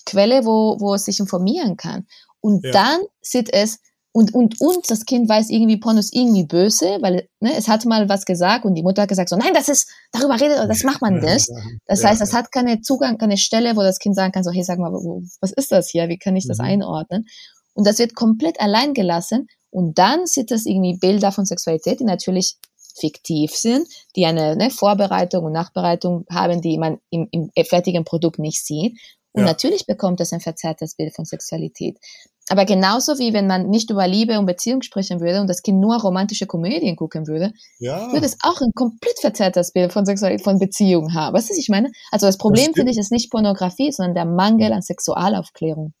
[0.06, 2.06] Quelle, wo, wo es sich informieren kann.
[2.40, 2.72] Und Ja.
[2.72, 3.78] dann sieht es,
[4.12, 7.84] und, und, und das Kind weiß irgendwie, Porno ist irgendwie böse, weil ne, es hat
[7.84, 10.84] mal was gesagt und die Mutter hat gesagt, so, nein, das ist, darüber redet, das
[10.84, 11.48] macht man nicht.
[11.86, 14.52] Das Ja, heißt, es hat keine Zugang, keine Stelle, wo das Kind sagen kann, so,
[14.52, 16.08] hey, sag mal, wo, was ist das hier?
[16.08, 16.64] Wie kann ich das Mhm.
[16.64, 17.26] einordnen?
[17.72, 19.48] Und das wird komplett allein gelassen.
[19.74, 22.58] Und dann sieht es irgendwie Bilder von Sexualität, die natürlich
[22.96, 28.38] fiktiv sind, die eine ne, Vorbereitung und Nachbereitung haben, die man im, im fertigen Produkt
[28.38, 28.96] nicht sieht.
[29.32, 29.48] Und Ja.
[29.48, 31.98] natürlich bekommt es ein verzerrtes Bild von Sexualität.
[32.50, 35.80] Aber genauso wie wenn man nicht über Liebe und Beziehung sprechen würde und das Kind
[35.80, 38.12] nur romantische Komödien gucken würde, ja.
[38.12, 41.34] würde es auch ein komplett verzerrtes Bild von Sexualität, von Beziehung haben.
[41.34, 41.90] Weißt du, was ich meine?
[42.12, 45.94] Also das Problem, finde ich, ist nicht Pornografie, sondern der Mangel an Sexualaufklärung.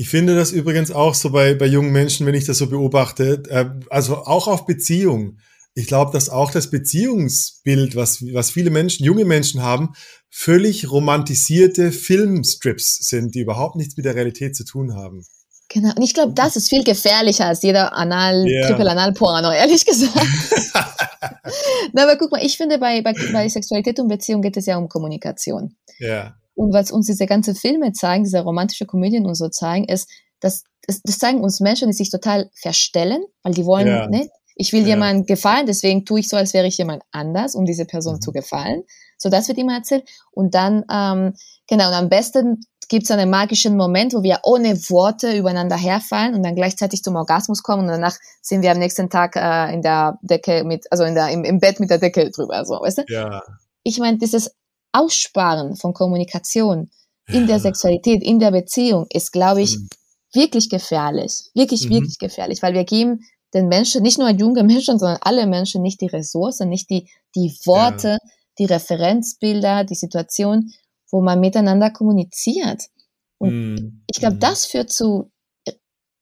[0.00, 3.42] Ich finde das übrigens auch so bei, bei jungen Menschen, wenn ich das so beobachte,
[3.48, 5.38] äh, also auch auf Beziehung.
[5.74, 9.94] Ich glaube, dass auch das Beziehungsbild, was, was viele Menschen, junge Menschen haben,
[10.30, 15.26] völlig romantisierte Filmstrips sind, die überhaupt nichts mit der Realität zu tun haben.
[15.68, 15.92] Genau.
[15.96, 18.68] Und ich glaube, das ist viel gefährlicher als jeder Anal, Ja.
[18.68, 20.14] Triple-Anal-Porno, ehrlich gesagt.
[21.92, 24.76] Na, aber guck mal, ich finde, bei, bei, bei Sexualität und Beziehung geht es ja
[24.76, 25.76] um Kommunikation.
[25.98, 30.10] Ja, Und was uns diese ganzen Filme zeigen, diese romantische Komödien und so zeigen, ist,
[30.40, 34.08] dass das, das zeigen uns Menschen, die sich total verstellen, weil die wollen, Ja.
[34.08, 34.88] ne, ich will Ja.
[34.88, 38.20] jemandem gefallen, deswegen tue ich so, als wäre ich jemand anders, um diese Person Mhm.
[38.22, 38.82] zu gefallen.
[39.18, 40.04] So, das wird immer erzählt.
[40.32, 41.34] Und dann, ähm,
[41.68, 46.34] genau, und am besten gibt es einen magischen Moment, wo wir ohne Worte übereinander herfallen
[46.34, 49.82] und dann gleichzeitig zum Orgasmus kommen und danach sind wir am nächsten Tag äh, in
[49.82, 52.98] der Decke mit, also in der, im, im Bett mit der Decke drüber, so, weißt
[52.98, 53.02] du?
[53.08, 53.42] ja,
[53.84, 54.50] ich meine, dieses
[54.98, 56.90] Aussparen von Kommunikation
[57.28, 57.60] in der.
[57.60, 59.88] Sexualität, in der Beziehung ist, glaube ich, Mhm.
[60.32, 61.50] wirklich gefährlich.
[61.54, 61.90] Wirklich, Mhm.
[61.90, 63.20] wirklich gefährlich, weil wir geben
[63.54, 67.54] den Menschen, nicht nur junge Menschen, sondern alle Menschen nicht die Ressourcen, nicht die, die
[67.64, 68.30] Worte, ja.
[68.58, 70.72] die Referenzbilder, die Situation,
[71.10, 72.84] wo man miteinander kommuniziert.
[73.38, 74.02] Und mm.
[74.10, 74.40] ich glaube, mm.
[74.40, 75.30] das führt zu
[75.64, 75.72] äh,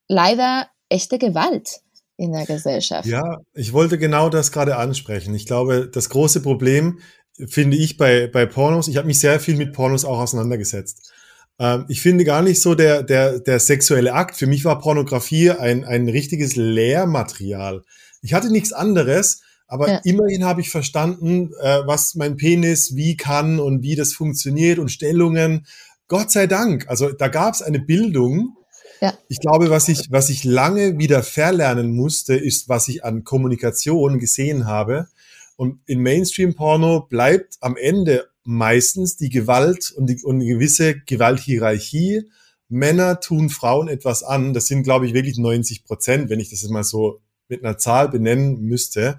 [0.08, 1.80] leider echte Gewalt
[2.16, 3.06] in der Gesellschaft.
[3.06, 5.34] Ja, ich wollte genau das gerade ansprechen.
[5.34, 7.00] Ich glaube, das große Problem
[7.48, 11.12] finde ich bei, bei Pornos, ich habe mich sehr viel mit Pornos auch auseinandergesetzt.
[11.58, 14.36] Ähm, ich finde gar nicht so der, der, der sexuelle Akt.
[14.36, 17.82] Für mich war Pornografie ein, ein richtiges Lehrmaterial.
[18.22, 20.00] Ich hatte nichts anderes, aber ja.
[20.04, 24.90] immerhin habe ich verstanden, äh, was mein Penis wie kann und wie das funktioniert und
[24.90, 25.66] Stellungen.
[26.08, 26.86] Gott sei Dank.
[26.88, 28.56] Also da gab es eine Bildung.
[29.00, 29.14] Ja.
[29.28, 34.18] Ich glaube, was ich, was ich lange wieder verlernen musste, ist, was ich an Kommunikation
[34.18, 35.08] gesehen habe.
[35.56, 42.30] Und in Mainstream-Porno bleibt am Ende meistens die Gewalt und, die, und eine gewisse Gewalthierarchie.
[42.68, 44.54] Männer tun Frauen etwas an.
[44.54, 47.78] Das sind, glaube ich, wirklich 90 Prozent, wenn ich das jetzt mal so mit einer
[47.78, 49.18] Zahl benennen müsste.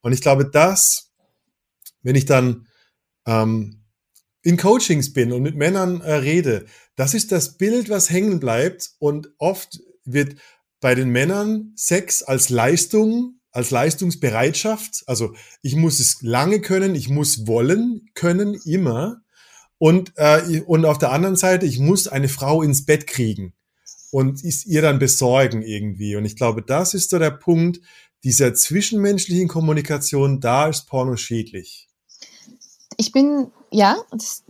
[0.00, 1.10] Und ich glaube, das,
[2.02, 2.66] wenn ich dann
[3.26, 3.82] ähm,
[4.42, 6.66] in Coachings bin und mit Männern äh, rede,
[6.96, 8.90] das ist das Bild, was hängen bleibt.
[8.98, 10.36] Und oft wird
[10.80, 15.04] bei den Männern Sex als Leistung als Leistungsbereitschaft.
[15.06, 19.22] Also ich muss es lange können, ich muss wollen können, immer.
[19.78, 23.52] Und, äh, und auf der anderen Seite, ich muss eine Frau ins Bett kriegen
[24.10, 26.16] und ist ihr dann besorgen irgendwie.
[26.16, 27.80] Und ich glaube, das ist so der Punkt
[28.24, 31.88] dieser zwischenmenschlichen Kommunikation, da ist Porno schädlich.
[32.96, 33.96] Ich bin, ja,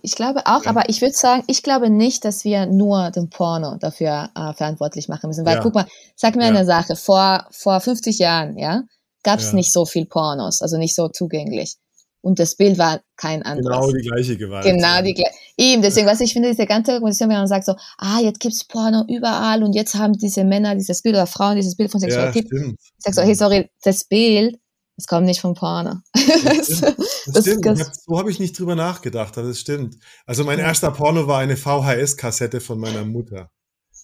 [0.03, 0.71] ich glaube auch, ja.
[0.71, 5.09] aber ich würde sagen, ich glaube nicht, dass wir nur den Porno dafür äh, verantwortlich
[5.09, 5.47] machen müssen.
[5.47, 5.63] Weil, ja.
[5.63, 6.49] guck mal, sag mir ja.
[6.49, 8.83] eine Sache, vor, vor 50 Jahren, ja,
[9.23, 11.77] gab es nicht so viel Pornos, also nicht so zugänglich.
[12.23, 13.67] Und das Bild war kein anderes.
[13.67, 14.65] Genau die gleiche Gewalt.
[14.65, 15.35] Genau die gleiche.
[15.59, 18.65] Eben, deswegen, was ich finde, diese ganze Organisation, wenn man sagt so, ah, jetzt gibt's
[18.65, 22.47] Porno überall und jetzt haben diese Männer dieses Bild oder Frauen dieses Bild von Sexualität.
[22.53, 24.57] Ich sag so, hey, sorry, das Bild,
[24.97, 25.97] das kommt nicht vom Porno.
[26.45, 26.97] Das stimmt.
[27.27, 27.81] Das stimmt.
[27.81, 29.97] Hab, so habe ich nicht drüber nachgedacht, das stimmt.
[30.27, 33.51] Also mein erster Porno war eine VHS-Kassette von meiner Mutter.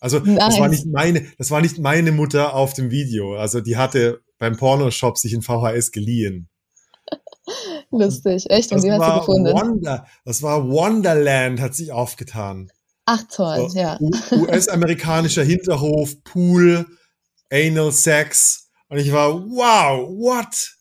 [0.01, 0.39] Also nice.
[0.39, 3.37] das war nicht meine, das war nicht meine Mutter auf dem Video.
[3.37, 6.49] Also die hatte beim Pornoshop sich in VHS geliehen.
[7.91, 8.71] Lustig, echt?
[8.71, 9.53] Und das wie hast du gefunden?
[9.53, 12.71] Wonder, das war Wonderland, hat sich aufgetan.
[13.07, 13.99] Ach toll, so, ja.
[14.33, 16.87] US-amerikanischer Hinterhof, Pool,
[17.51, 18.69] Anal Sex.
[18.89, 20.78] Und ich war, wow, what?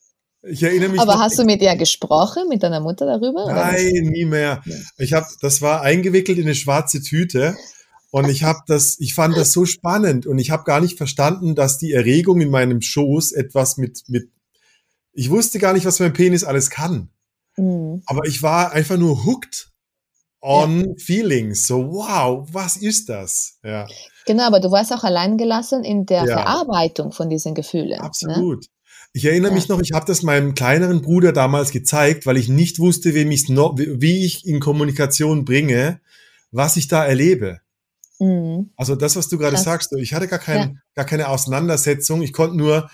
[0.50, 1.00] Ich erinnere mich.
[1.00, 3.46] Aber hast du mit ihr gesprochen, mit deiner Mutter darüber?
[3.46, 4.62] Nein, nie mehr.
[4.96, 7.56] Ich habe, das war eingewickelt in eine schwarze Tüte
[8.10, 11.54] und ich habe das, ich fand das so spannend und ich habe gar nicht verstanden,
[11.54, 14.30] dass die Erregung in meinem Schoß etwas mit, mit,
[15.12, 17.10] ich wusste gar nicht, was mein Penis alles kann.
[17.56, 18.02] Mhm.
[18.06, 19.70] Aber ich war einfach nur hooked
[20.40, 20.94] on ja.
[20.98, 21.66] feelings.
[21.66, 23.58] So, wow, was ist das?
[23.62, 23.86] Ja.
[24.26, 26.38] Genau, aber du warst auch allein gelassen in der ja.
[26.38, 27.98] Verarbeitung von diesen Gefühlen.
[27.98, 28.00] Ne?
[28.00, 28.62] Absolut.
[28.62, 28.68] Ne?
[29.18, 29.56] Ich erinnere ja.
[29.56, 33.32] mich noch, ich habe das meinem kleineren Bruder damals gezeigt, weil ich nicht wusste, wem
[33.32, 36.00] ich's noch, wie ich in Kommunikation bringe,
[36.52, 37.60] was ich da erlebe.
[38.20, 38.70] Mhm.
[38.76, 40.74] Also das, was du gerade sagst, ich hatte gar, kein, ja.
[40.94, 42.22] gar keine Auseinandersetzung.
[42.22, 42.88] Ich konnte nur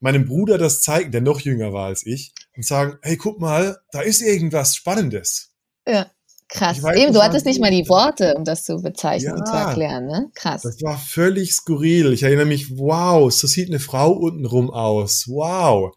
[0.00, 3.78] meinem Bruder das zeigen, der noch jünger war als ich, und sagen, hey, guck mal,
[3.92, 5.52] da ist irgendwas Spannendes.
[5.86, 6.10] Ja,
[6.48, 6.82] krass.
[6.82, 9.54] Weiß, Eben, du hattest nicht mal die Worte, um das zu bezeichnen ja, und zu
[9.54, 10.30] erklären, ne?
[10.34, 10.62] Krass.
[10.62, 12.12] Das war völlig skurril.
[12.12, 15.26] Ich erinnere mich, wow, so sieht eine Frau untenrum aus.
[15.28, 15.94] Wow.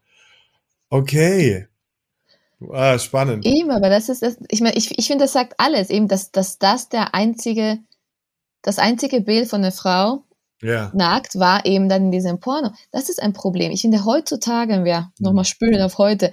[0.90, 1.68] Okay.
[2.72, 3.46] Ah, spannend.
[3.46, 6.32] Eben, aber das ist, das, ich meine, ich, ich finde, das sagt alles, eben, dass,
[6.32, 7.80] dass das der einzige
[8.62, 10.24] das einzige Bild von einer Frau
[10.64, 10.92] yeah.
[10.94, 12.72] nackt war eben dann in diesem Porno.
[12.92, 13.72] Das ist ein Problem.
[13.72, 15.26] Ich finde, heutzutage, wenn wir mhm.
[15.26, 16.32] nochmal spülen auf heute,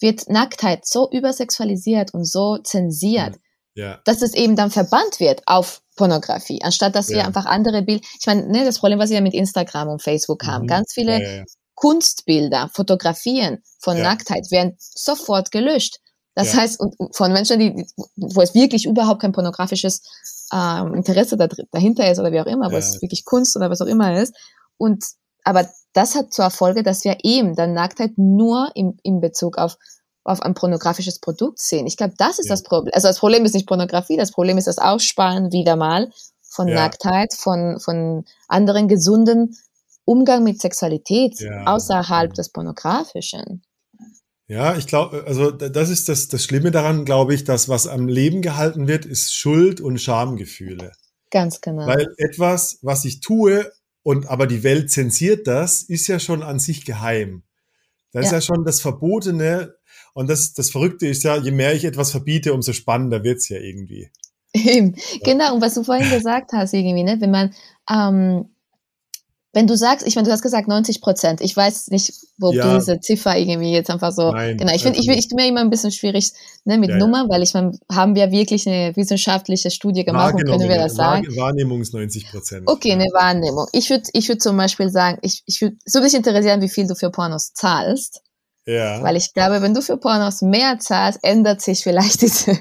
[0.00, 3.36] wird Nacktheit so übersexualisiert und so zensiert,
[3.76, 4.00] yeah.
[4.04, 7.18] dass es eben dann verbannt wird auf Pornografie, anstatt dass yeah.
[7.18, 10.44] wir einfach andere Bilder, ich meine, ne, das Problem, was wir mit Instagram und Facebook
[10.44, 10.68] haben, mhm.
[10.68, 11.44] ganz viele ja, ja.
[11.74, 15.98] Kunstbilder, Fotografien von Nacktheit werden sofort gelöscht.
[16.34, 16.60] Das ja.
[16.60, 16.82] heißt,
[17.12, 20.02] von Menschen, die, wo es wirklich überhaupt kein pornografisches
[20.52, 22.78] ähm, Interesse da, dahinter ist oder wie auch immer, wo ja.
[22.78, 24.34] es wirklich Kunst oder was auch immer ist.
[24.76, 25.04] Und
[25.44, 29.76] aber das hat zur Folge, dass wir eben dann Nacktheit nur im, in Bezug auf,
[30.24, 31.86] auf ein pornografisches Produkt sehen.
[31.86, 32.54] Ich glaube, das ist ja.
[32.54, 32.92] das Problem.
[32.94, 36.10] Also das Problem ist nicht Pornografie, das Problem ist das Aussparen wieder mal
[36.42, 36.74] von ja.
[36.74, 39.56] Nacktheit, von, von anderen gesunden
[40.04, 43.62] Umgang mit Sexualität außerhalb des Pornografischen.
[44.46, 48.08] Ja, ich glaube, also das ist das, das Schlimme daran, glaube ich, dass was am
[48.08, 50.92] Leben gehalten wird, ist Schuld und Schamgefühle.
[51.30, 51.86] Ganz genau.
[51.86, 56.58] Weil etwas, was ich tue und aber die Welt zensiert das, ist ja schon an
[56.58, 57.42] sich geheim.
[58.12, 58.28] Das ja.
[58.28, 59.74] ist ja schon das Verbotene.
[60.14, 63.58] Und das, das Verrückte ist ja, je mehr ich etwas verbiete, umso spannender wird's ja
[63.58, 64.10] irgendwie.
[64.52, 64.94] Eben.
[65.24, 67.54] Genau, und was du vorhin gesagt hast, irgendwie, ne, wenn man
[67.90, 68.48] ähm,
[69.54, 71.40] wenn du sagst, ich meine, du hast gesagt 90 Prozent.
[71.40, 72.76] Ich weiß nicht, wo ja.
[72.76, 74.32] diese Ziffer irgendwie jetzt einfach so.
[74.32, 74.74] Nein, genau.
[74.74, 76.32] Ich finde, ich, ich mir immer ein bisschen schwierig
[76.64, 80.44] ne, mit ja, Nummer, weil ich meine, haben wir wirklich eine wissenschaftliche Studie gemacht und
[80.44, 81.24] können wir das sagen?
[81.36, 82.62] Wahrnehmungs 90 Prozent.
[82.66, 83.66] Okay, eine Wahrnehmung.
[83.72, 86.88] Ich würde, ich würde zum Beispiel sagen, ich, ich würde so dich interessieren, wie viel
[86.88, 88.23] du für Pornos zahlst.
[88.66, 89.02] Ja.
[89.02, 92.58] Weil ich glaube, wenn du für Pornos mehr zahlst, ändert sich vielleicht diese,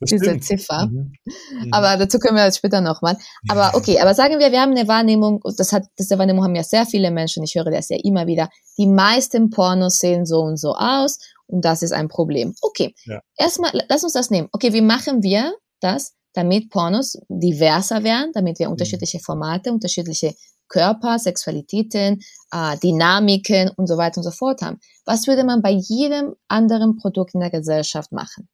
[0.00, 0.86] diese Ziffer.
[0.86, 1.12] Mhm.
[1.24, 1.72] Mhm.
[1.72, 3.16] Aber dazu können wir später nochmal.
[3.48, 6.62] Aber okay, aber sagen wir, wir haben eine Wahrnehmung, das hat, diese Wahrnehmung haben ja
[6.62, 8.48] sehr viele Menschen, ich höre das ja immer wieder.
[8.78, 12.54] Die meisten Pornos sehen so und so aus und das ist ein Problem.
[12.62, 12.94] Okay.
[13.04, 13.20] Ja.
[13.36, 14.48] Erstmal, lass uns das nehmen.
[14.52, 18.72] Okay, wie machen wir das, damit Pornos diverser werden, damit wir mhm.
[18.72, 20.34] unterschiedliche Formate, unterschiedliche
[20.68, 22.20] Körper, Sexualitäten,
[22.52, 24.78] äh, Dynamiken und so weiter und so fort haben.
[25.04, 28.48] Was würde man bei jedem anderen Produkt in der Gesellschaft machen?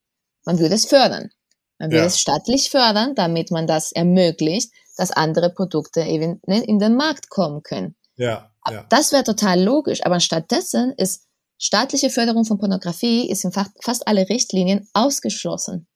[0.44, 1.30] Man würde es fördern.
[1.78, 2.06] Man würde ja.
[2.06, 7.28] es staatlich fördern, damit man das ermöglicht, dass andere Produkte eben ne, in den Markt
[7.28, 7.96] kommen können.
[8.16, 8.86] Ja, ja.
[8.88, 11.26] Das wäre total logisch, aber stattdessen ist
[11.58, 15.86] staatliche Förderung von Pornografie ist in fast alle Richtlinien ausgeschlossen.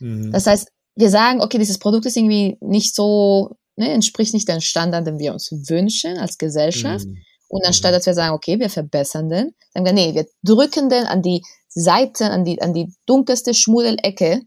[0.00, 0.32] Mhm.
[0.32, 4.60] Das heißt, wir sagen, okay, dieses Produkt ist irgendwie nicht so ne, entspricht nicht den
[4.60, 7.06] Standard, den wir uns wünschen als Gesellschaft.
[7.06, 7.18] Mhm.
[7.48, 7.96] Und anstatt mhm.
[7.96, 11.42] dass wir sagen, okay, wir verbessern den, sagen wir, nee, wir drücken den an die
[11.68, 14.42] Seite, an die, an die dunkelste Schmuddelecke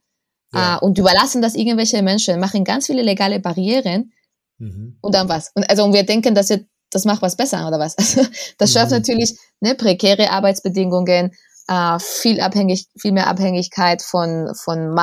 [0.53, 0.77] ja.
[0.77, 4.13] äh, und überlassen das irgendwelche Menschen, machen ganz viele legale Barrieren
[4.59, 4.97] mhm.
[5.01, 5.51] und dann was.
[5.55, 7.95] Und also und wir denken, dass wir, das macht was besser oder was.
[7.97, 8.21] Also,
[8.57, 8.97] das schafft mhm.
[8.97, 11.31] natürlich ne, prekäre Arbeitsbedingungen,
[11.67, 14.93] äh, viel abhängig, viel mehr Abhängigkeit von von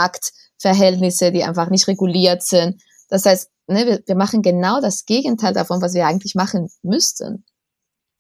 [0.61, 2.83] Marktverhältnisse, die einfach nicht reguliert sind.
[3.09, 7.45] Das heißt, ne, wir, wir machen genau das Gegenteil davon, was wir eigentlich machen müssten.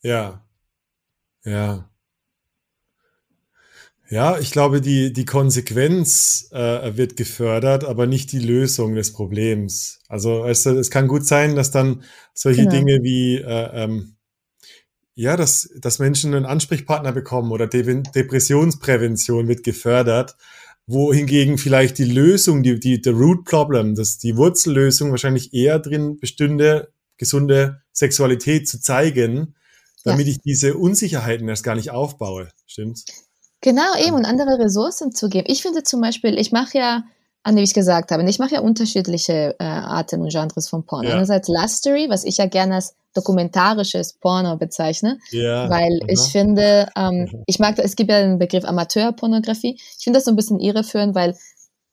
[0.02, 0.44] Ja.
[1.44, 1.86] Ja.
[4.08, 10.00] Ja, ich glaube, die, die Konsequenz äh, wird gefördert, aber nicht die Lösung des Problems.
[10.08, 12.02] Also es, es kann gut sein, dass dann
[12.34, 12.72] solche genau.
[12.72, 14.16] Dinge wie äh, ähm,
[15.14, 20.36] ja, dass, dass Menschen einen Ansprechpartner bekommen oder De Depressionsprävention wird gefördert,
[20.90, 26.18] wohingegen vielleicht die Lösung, die, die, the root problem, dass die Wurzellösung wahrscheinlich eher drin
[26.18, 29.54] bestünde, gesunde Sexualität zu zeigen,
[30.04, 30.32] damit ja.
[30.32, 32.48] ich diese Unsicherheiten erst gar nicht aufbaue.
[32.66, 33.04] Stimmt's?
[33.60, 35.46] Genau, eben, und andere Ressourcen zu geben.
[35.50, 37.04] Ich finde zum Beispiel, ich mache ja,
[37.42, 41.08] an wie ich gesagt habe, ich mache ja unterschiedliche äh, Arten und Genres von Porno.
[41.08, 41.14] Ja.
[41.16, 46.08] Einerseits Lustery, was ich ja gerne als dokumentarisches Porno bezeichne, ja, weil aha.
[46.08, 49.78] ich finde, ähm, ich mag, es gibt ja den Begriff Amateurpornografie.
[49.98, 51.36] Ich finde das so ein bisschen irreführend, weil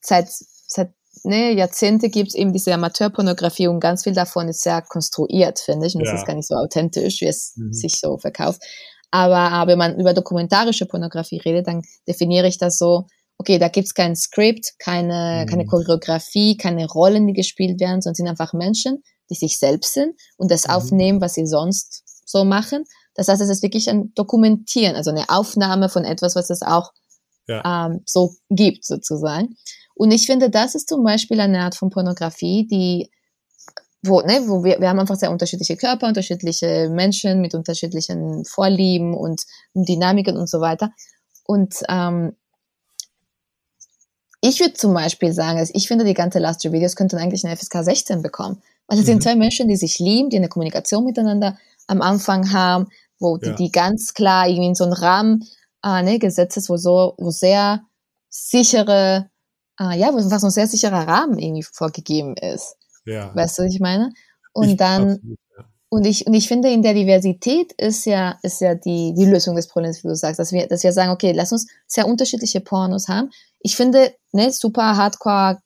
[0.01, 0.91] seit, seit
[1.23, 5.87] ne, Jahrzehnte gibt es eben diese Amateurpornografie und ganz viel davon ist sehr konstruiert, finde
[5.87, 5.95] ich.
[5.95, 6.11] Und ja.
[6.11, 7.73] das ist gar nicht so authentisch, wie es mhm.
[7.73, 8.61] sich so verkauft.
[9.09, 13.69] Aber, aber wenn man über dokumentarische Pornografie redet, dann definiere ich das so, okay, da
[13.69, 15.49] gibt's kein Skript, keine, mhm.
[15.49, 20.15] keine Choreografie, keine Rollen, die gespielt werden, sondern sind einfach Menschen, die sich selbst sind
[20.37, 20.73] und das mhm.
[20.73, 22.85] aufnehmen, was sie sonst so machen.
[23.13, 26.91] Das heißt, es ist wirklich ein Dokumentieren, also eine Aufnahme von etwas, was es auch
[27.47, 27.87] ja.
[27.87, 29.55] ähm, so gibt, sozusagen.
[29.95, 33.09] Und ich finde, das ist zum Beispiel eine Art von Pornografie, die
[34.03, 39.13] wo, ne, wo wir, wir haben einfach sehr unterschiedliche Körper, unterschiedliche Menschen mit unterschiedlichen Vorlieben
[39.15, 39.41] und
[39.73, 40.91] Dynamiken und so weiter.
[41.45, 42.35] Und ähm,
[44.41, 47.83] ich würde zum Beispiel sagen, dass ich finde, die ganze Last-Videos könnten eigentlich eine FSK
[47.83, 48.61] 16 bekommen.
[48.87, 49.07] Weil es mhm.
[49.07, 52.87] sind zwei Menschen, die sich lieben, die eine Kommunikation miteinander am Anfang haben,
[53.19, 53.49] wo ja.
[53.49, 55.47] die, die, ganz klar irgendwie in so einen Rahmen
[55.83, 57.81] äh, ne, gesetzt ist, wo so, wo sehr
[58.29, 59.29] sichere,
[59.79, 62.75] äh, ja, wo einfach so ein sehr sicherer Rahmen irgendwie vorgegeben ist.
[63.05, 63.33] Ja.
[63.35, 64.11] Weißt du, was ich meine?
[64.53, 65.65] Und ich, dann, absolut, ja.
[65.89, 69.55] und ich, und ich finde, in der Diversität ist ja, ist ja die, die Lösung
[69.55, 72.61] des Problems, wie du sagst, dass wir, dass wir sagen, okay, lass uns sehr unterschiedliche
[72.61, 73.29] Pornos haben.
[73.59, 75.59] Ich finde, ne, super Hardcore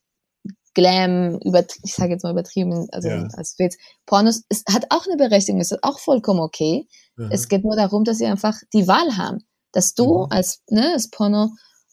[0.73, 3.27] Glam, über, ich sage jetzt mal übertrieben, also ja.
[3.34, 6.88] als Witz, Pornos es hat auch eine Berechtigung, es ist auch vollkommen okay.
[7.17, 7.29] Mhm.
[7.31, 9.39] Es geht nur darum, dass sie einfach die Wahl haben,
[9.73, 10.27] dass du mhm.
[10.29, 11.49] als, ne, als Porno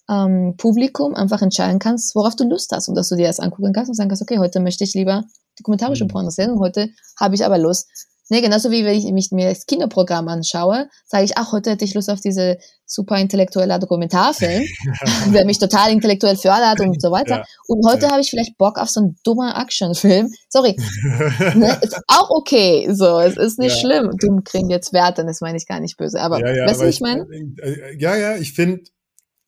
[0.08, 3.72] ähm, Publikum einfach entscheiden kannst, worauf du Lust hast und dass du dir das angucken
[3.72, 5.24] kannst und sagen kannst, okay, heute möchte ich lieber
[5.58, 6.08] dokumentarische mhm.
[6.08, 7.88] Pornos sehen und heute habe ich aber Lust,
[8.28, 11.84] Nee, genauso wie wenn ich mich mir das Kinoprogramm anschaue, sage ich, ach, heute hätte
[11.84, 14.64] ich Lust auf diese super intellektuelle Dokumentarfilm,
[15.32, 17.38] der mich total intellektuell fördert und so weiter.
[17.38, 17.44] Ja.
[17.66, 18.10] Und heute ja.
[18.10, 20.32] habe ich vielleicht Bock auf so einen dummer Actionfilm.
[20.48, 20.76] Sorry.
[21.54, 22.88] ne, ist auch okay.
[22.92, 23.80] So, es ist nicht ja.
[23.80, 24.16] schlimm.
[24.18, 26.20] Dumm kriegen jetzt Werte, das meine ich gar nicht böse.
[26.20, 27.26] Aber ja, weißt du, was ich meine?
[27.62, 28.82] Äh, ja, ja, ich finde,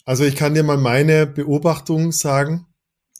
[0.04, 2.66] also ich kann dir mal meine Beobachtung sagen.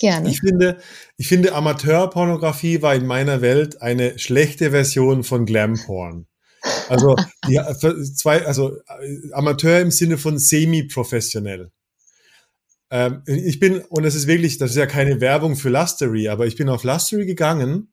[0.01, 0.31] Gerne.
[0.31, 0.79] Ich finde,
[1.19, 6.27] ich finde, Amateurpornografie war in meiner Welt eine schlechte Version von Glamporn.
[6.89, 7.61] Also, die,
[8.15, 8.77] zwei, also
[9.33, 11.71] Amateur im Sinne von semi-professionell.
[12.91, 16.47] Ähm, ich bin, und das ist wirklich, das ist ja keine Werbung für Lustery, aber
[16.47, 17.93] ich bin auf Lustery gegangen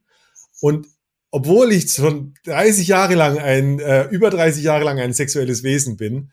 [0.61, 0.87] und
[1.29, 5.97] obwohl ich schon 30 Jahre lang ein, äh, über 30 Jahre lang ein sexuelles Wesen
[5.97, 6.31] bin,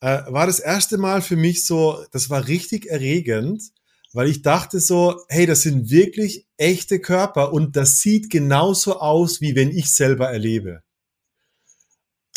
[0.00, 3.62] äh, war das erste Mal für mich so, das war richtig erregend,
[4.12, 9.40] weil ich dachte so, hey, das sind wirklich echte Körper und das sieht genauso aus,
[9.40, 10.82] wie wenn ich selber erlebe.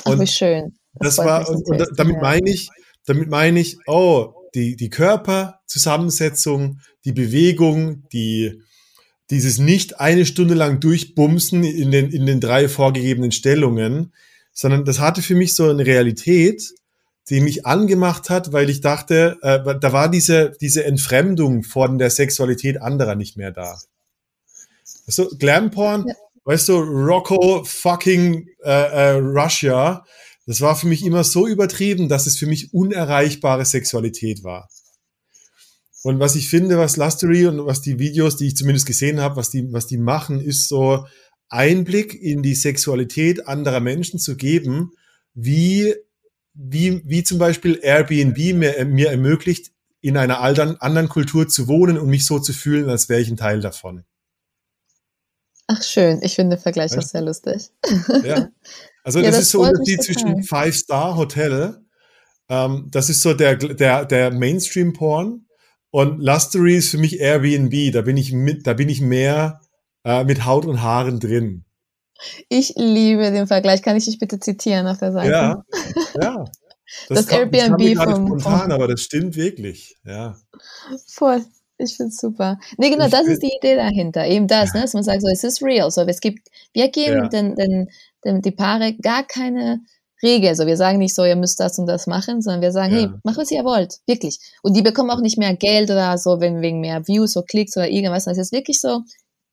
[0.06, 0.78] Und Ach, wie schön.
[0.94, 2.70] Das, das war, und, und damit meine ich,
[3.06, 8.62] damit meine ich, oh, die, die Körperzusammensetzung, die Bewegung, die,
[9.30, 14.14] dieses nicht eine Stunde lang durchbumsen in den, in den drei vorgegebenen Stellungen,
[14.54, 16.74] sondern das hatte für mich so eine Realität,
[17.30, 22.10] die mich angemacht hat, weil ich dachte, äh, da war diese, diese Entfremdung von der
[22.10, 23.80] Sexualität anderer nicht mehr da.
[25.08, 26.14] Weißt du, Glamporn, ja.
[26.44, 30.06] weißt du, Rocco fucking äh, äh, Russia,
[30.46, 34.70] das war für mich immer so übertrieben, dass es für mich unerreichbare Sexualität war.
[36.04, 39.38] Und was ich finde, was Lustery und was die Videos, die ich zumindest gesehen habe,
[39.38, 41.08] was die, was die machen, ist so
[41.50, 44.92] Einblick in die Sexualität anderer Menschen zu geben,
[45.34, 45.96] wie,
[46.56, 52.10] wie, wie zum Beispiel Airbnb mir, mir ermöglicht, in einer anderen Kultur zu wohnen und
[52.10, 54.04] mich so zu fühlen, als wäre ich ein Teil davon.
[55.68, 57.00] Ach schön, ich finde den Vergleich ja.
[57.00, 57.70] auch sehr lustig.
[58.24, 58.50] Ja.
[59.08, 61.86] Also ja, das, das, ist so ein Unterschied zwischen Five-Star-Hotel,
[62.50, 65.46] ähm, das ist so der, der, der Mainstream-Porn
[65.92, 67.94] und Lustery ist für mich Airbnb.
[67.94, 69.62] Da bin ich mit, da bin ich mehr
[70.04, 71.66] äh, mit Haut und Haaren drin.
[72.50, 73.82] Ich liebe den Vergleich.
[73.82, 75.32] Kann ich dich bitte zitieren auf der Seite?
[75.32, 75.66] Ja,
[76.22, 76.46] ja.
[77.10, 79.98] Das, das kommt, Airbnb das vom, spontan, aber das stimmt wirklich.
[80.06, 80.38] Ja.
[81.08, 81.44] Voll.
[81.78, 82.58] Ich finde es super.
[82.78, 84.26] Nee, genau, ich das ist die Idee dahinter.
[84.26, 84.76] Eben das, ja.
[84.76, 85.92] ne, dass man sagt, so, es ist real.
[85.92, 87.28] So, es gibt, wir geben ja.
[87.28, 87.90] den, den,
[88.24, 89.82] den, die Paare gar keine
[90.24, 90.50] Regel.
[90.50, 93.00] Also wir sagen nicht so, ihr müsst das und das machen, sondern wir sagen, ja.
[93.00, 94.40] hey, macht was ihr wollt, wirklich.
[94.62, 97.76] Und die bekommen auch nicht mehr Geld oder so, wenn wegen mehr Views oder Klicks
[97.76, 98.26] oder irgendwas.
[98.26, 99.02] Das ist wirklich so,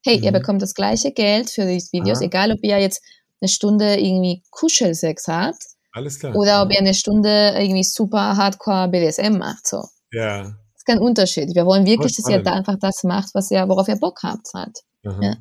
[0.04, 0.24] hey, mhm.
[0.24, 2.26] ihr bekommt das gleiche Geld für die Videos, Aha.
[2.26, 3.02] egal ob ihr jetzt
[3.40, 5.62] eine Stunde irgendwie Kuschelsex habt.
[5.92, 6.34] Alles klar.
[6.34, 9.82] Oder ob ihr eine Stunde irgendwie super Hardcore BDSM macht, so.
[10.12, 10.42] Ja.
[10.42, 11.54] Das ist kein Unterschied.
[11.54, 14.52] Wir wollen wirklich, dass ihr da einfach das macht, was ihr, worauf ihr Bock habt,
[14.54, 14.80] halt.
[15.04, 15.36] Ja.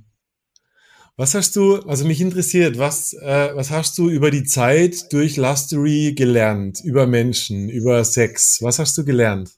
[1.17, 5.38] Was hast du, also mich interessiert, was, äh, was hast du über die Zeit durch
[5.38, 6.80] Lustery gelernt?
[6.84, 8.62] Über Menschen, über Sex?
[8.62, 9.52] Was hast du gelernt?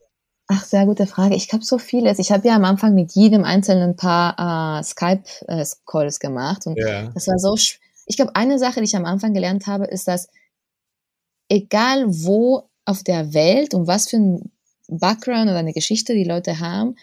[0.47, 1.35] Ach, sehr gute Frage.
[1.35, 2.19] Ich habe so vieles.
[2.19, 6.67] Ich habe ja am Anfang mit jedem einzelnen Paar äh, Skype-Calls äh, gemacht.
[6.67, 7.09] Und ja.
[7.13, 7.55] das war so.
[8.05, 10.27] Ich glaube, eine Sache, die ich am Anfang gelernt habe, ist, dass
[11.49, 14.51] egal wo auf der Welt und was für ein
[14.89, 16.95] Background oder eine Geschichte die Leute haben,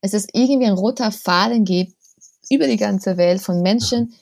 [0.00, 1.96] es ist irgendwie ein roter Faden gibt,
[2.48, 4.14] über die ganze Welt von Menschen,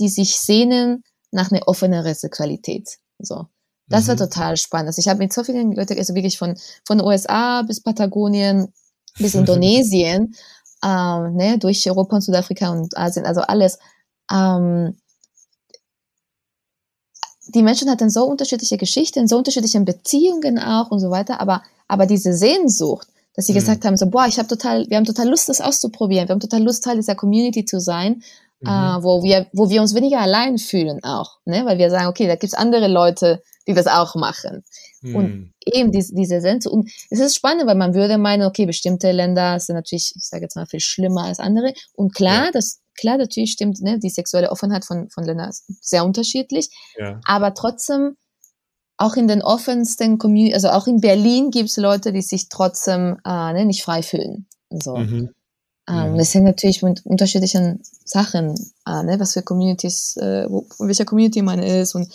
[0.00, 2.98] die sich sehnen nach einer offeneren Sexualität.
[3.18, 3.46] So.
[3.90, 4.08] Das mhm.
[4.08, 4.88] war total spannend.
[4.88, 8.72] Also ich habe mit so vielen Leuten, also wirklich von, von USA bis Patagonien
[9.18, 10.34] bis Indonesien,
[10.84, 13.78] ähm, ne, durch Europa und Südafrika und Asien, also alles.
[14.32, 14.96] Ähm,
[17.48, 22.06] die Menschen hatten so unterschiedliche Geschichten, so unterschiedliche Beziehungen auch und so weiter, aber, aber
[22.06, 23.56] diese Sehnsucht, dass sie mhm.
[23.56, 26.28] gesagt haben, so, boah, ich habe total, wir haben total Lust, das auszuprobieren.
[26.28, 28.22] Wir haben total Lust, Teil dieser Community zu sein,
[28.60, 28.68] mhm.
[28.68, 31.64] äh, wo wir, wo wir uns weniger allein fühlen auch, ne?
[31.66, 34.64] Weil wir sagen, okay, da gibt's andere Leute, die das auch machen.
[35.00, 35.16] Mhm.
[35.16, 36.74] Und eben diese, diese Sehnsucht.
[36.74, 40.44] Und es ist spannend, weil man würde meinen, okay, bestimmte Länder sind natürlich, ich sage
[40.44, 41.72] jetzt mal, viel schlimmer als andere.
[41.94, 42.50] Und klar, ja.
[42.52, 46.70] das, klar, natürlich stimmt, ne, die sexuelle Offenheit von, von Ländern ist sehr unterschiedlich.
[46.98, 47.20] Ja.
[47.24, 48.16] Aber trotzdem
[48.96, 53.18] auch in den offensten Community, also auch in Berlin gibt es Leute, die sich trotzdem
[53.24, 54.46] äh, ne, nicht frei fühlen.
[54.70, 54.96] So.
[54.96, 55.30] Mhm.
[55.88, 56.18] Ähm, mhm.
[56.18, 58.54] Das hängt natürlich mit unterschiedlichen Sachen
[58.84, 62.12] an, ne, was für Communities, äh, wo, welcher Community man ist und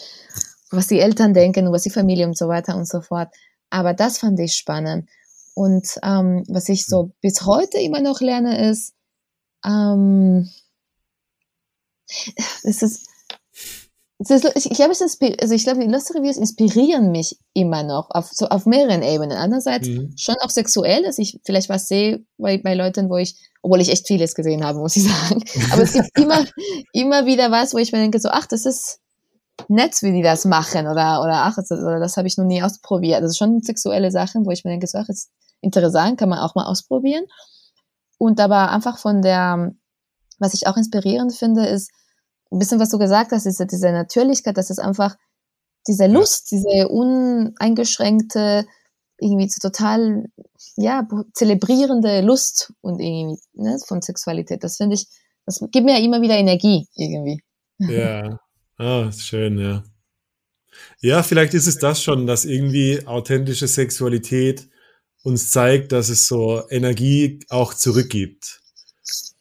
[0.72, 3.30] was die Eltern denken was die Familie und so weiter und so fort.
[3.70, 5.10] Aber das fand ich spannend.
[5.54, 8.94] Und ähm, was ich so bis heute immer noch lerne, ist,
[9.66, 10.50] ähm,
[12.64, 13.08] es ist,
[14.20, 18.66] ich, glaube, also ich glaube, die Lost Reviews inspirieren mich immer noch auf, so auf
[18.66, 19.38] mehreren Ebenen.
[19.38, 20.14] Andererseits mhm.
[20.18, 23.90] schon auch sexuell, dass ich vielleicht was sehe bei, bei Leuten, wo ich, obwohl ich
[23.90, 25.44] echt vieles gesehen habe, muss ich sagen.
[25.72, 26.46] Aber es gibt immer,
[26.94, 29.00] immer wieder was, wo ich mir denke, so, ach, das ist
[29.68, 32.62] nett, wie die das machen, oder, oder ach, das, oder das habe ich noch nie
[32.62, 33.24] ausprobiert.
[33.24, 36.40] Das ist schon sexuelle Sachen, wo ich mir denke, so, ach, ist interessant, kann man
[36.40, 37.26] auch mal ausprobieren.
[38.18, 39.74] Und aber einfach von der,
[40.40, 41.92] was ich auch inspirierend finde, ist,
[42.52, 45.16] ein bisschen, was du gesagt hast, ist diese Natürlichkeit, das ist einfach
[45.88, 48.66] diese Lust, diese uneingeschränkte,
[49.20, 50.26] irgendwie total,
[50.76, 54.64] ja, zelebrierende Lust und irgendwie, ne, von Sexualität.
[54.64, 55.08] Das finde ich,
[55.46, 57.42] das gibt mir ja immer wieder Energie, irgendwie.
[57.80, 58.40] Ja,
[58.78, 59.84] ah, schön, ja.
[61.02, 64.68] Ja, vielleicht ist es das schon, dass irgendwie authentische Sexualität
[65.24, 68.62] uns zeigt, dass es so Energie auch zurückgibt.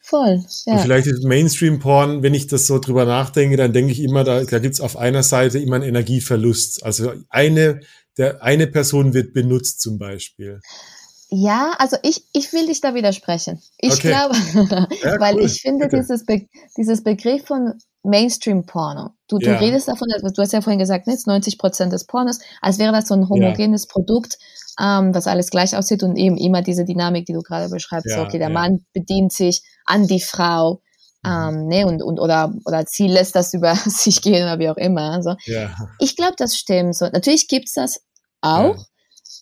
[0.01, 0.45] Voll.
[0.67, 0.75] Ja.
[0.75, 4.45] Und vielleicht ist Mainstream-Porn, wenn ich das so drüber nachdenke, dann denke ich immer, da,
[4.45, 6.85] da gibt es auf einer Seite immer einen Energieverlust.
[6.85, 7.81] Also eine,
[8.19, 10.61] der, eine Person wird benutzt zum Beispiel.
[11.31, 13.61] Ja, also ich, ich will dich da widersprechen.
[13.79, 14.09] Ich Okay.
[14.09, 14.37] glaube,
[15.03, 15.45] Ja, weil cool.
[15.47, 16.03] ich finde Bitte.
[16.03, 17.75] dieses, Be dieses Begriff von
[18.05, 19.57] Mainstream-Porno, du, du Ja.
[19.59, 22.79] redest davon, also du hast ja vorhin gesagt, ne, jetzt 90 Prozent des Pornos, als
[22.79, 24.39] wäre das so ein homogenes Produkt,
[24.81, 28.21] ähm, was alles gleich aussieht und eben immer diese Dynamik, die du gerade beschreibst, so,
[28.21, 28.53] Ja, okay, der ja.
[28.55, 30.81] Mann bedient sich an die Frau,
[31.23, 31.31] Mhm.
[31.31, 34.77] ähm, ne, und, und, oder, oder sie lässt das über sich gehen oder wie auch
[34.77, 35.23] immer.
[35.47, 35.71] Ja.
[35.99, 36.95] Ich glaube, das stimmt.
[36.97, 38.01] So, natürlich gibt's das
[38.43, 38.75] auch.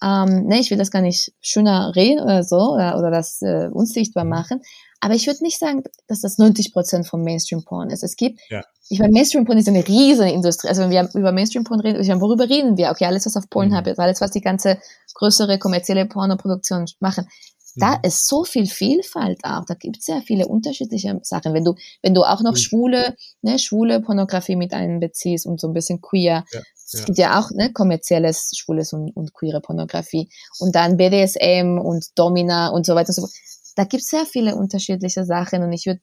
[0.03, 3.69] Ähm, ne, ich will das gar nicht schöner reden oder so oder, oder das äh,
[3.73, 4.31] unsichtbar Mhm.
[4.31, 4.61] machen.
[5.05, 8.05] Aber ich würde nicht sagen, dass das 90 Prozent vom Mainstream-Porn ist.
[8.05, 8.63] Es gibt, Ja.
[8.89, 10.69] ich meine, Mainstream-Porn ist eine riesige Industrie.
[10.69, 12.91] Also wenn wir über Mainstream-Porn reden, ich meine, worüber reden wir?
[12.91, 13.93] Okay, alles, was auf Pornhub Mhm.
[13.93, 14.79] ist, alles, was die ganze
[15.15, 17.29] größere kommerzielle Pornoproduktion machen.
[17.75, 18.01] Da Mhm.
[18.05, 19.65] ist so viel Vielfalt auch.
[19.65, 21.53] Da gibt es sehr viele unterschiedliche Sachen.
[21.53, 22.57] Wenn du, wenn du auch noch Mhm.
[22.57, 26.45] schwule, ne, schwule Pornografie mit einbeziehst und so ein bisschen queer.
[26.53, 27.05] Ja, Es ja.
[27.07, 30.29] gibt ja auch ne, kommerzielles, schwules und, und queere Pornografie.
[30.61, 33.33] Und dann BDSM und Domina und so weiter und so fort.
[33.75, 35.63] Da gibt es sehr viele unterschiedliche Sachen.
[35.63, 36.01] Und ich würde,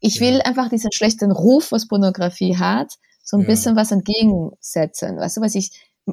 [0.00, 0.44] ich will Ja.
[0.44, 2.92] einfach diesen schlechten Ruf, was Pornografie hat,
[3.24, 3.46] so ein Ja.
[3.46, 5.16] bisschen was entgegensetzen.
[5.18, 5.70] Weißt du, was ich,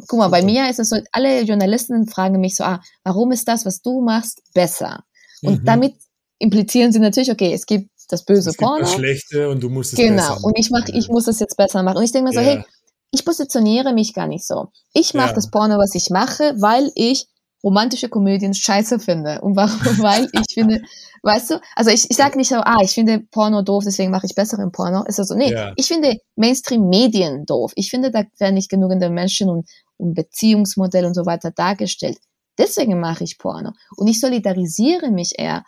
[0.08, 3.48] guck mal, bei mir ist es so, alle Journalisten fragen mich so, ah, warum ist
[3.48, 5.04] das, was du machst, besser?
[5.43, 5.66] Und Mhm.
[5.66, 5.95] damit
[6.39, 8.82] implizieren sie natürlich, okay, es gibt das böse Es gibt Porno.
[8.86, 10.16] das Schlechte und du musst es Genau.
[10.36, 11.98] besser Und ich mach, ich muss es jetzt besser machen.
[11.98, 12.48] Und ich denke mir so, Ja.
[12.48, 12.64] hey,
[13.12, 14.68] ich positioniere mich gar nicht so.
[14.93, 15.34] Ich mache Ja.
[15.34, 17.28] das Porno, was ich mache, weil ich
[17.68, 19.41] romantische Komödien scheiße finde.
[19.41, 19.80] Und warum?
[20.01, 20.82] Weil ich finde,
[21.24, 24.26] weißt du, also ich, ich sage nicht so, ah, ich finde Porno doof, deswegen mache
[24.26, 25.03] ich besseren Porno.
[25.03, 25.74] Ist also, nee, Ja.
[25.76, 27.74] ich finde Mainstream-Medien doof.
[27.76, 32.18] Ich finde, da werden nicht genügend Menschen und, und Beziehungsmodelle und so weiter dargestellt.
[32.57, 33.72] Deswegen mache ich Porno.
[33.97, 35.63] Und ich solidarisiere mich eher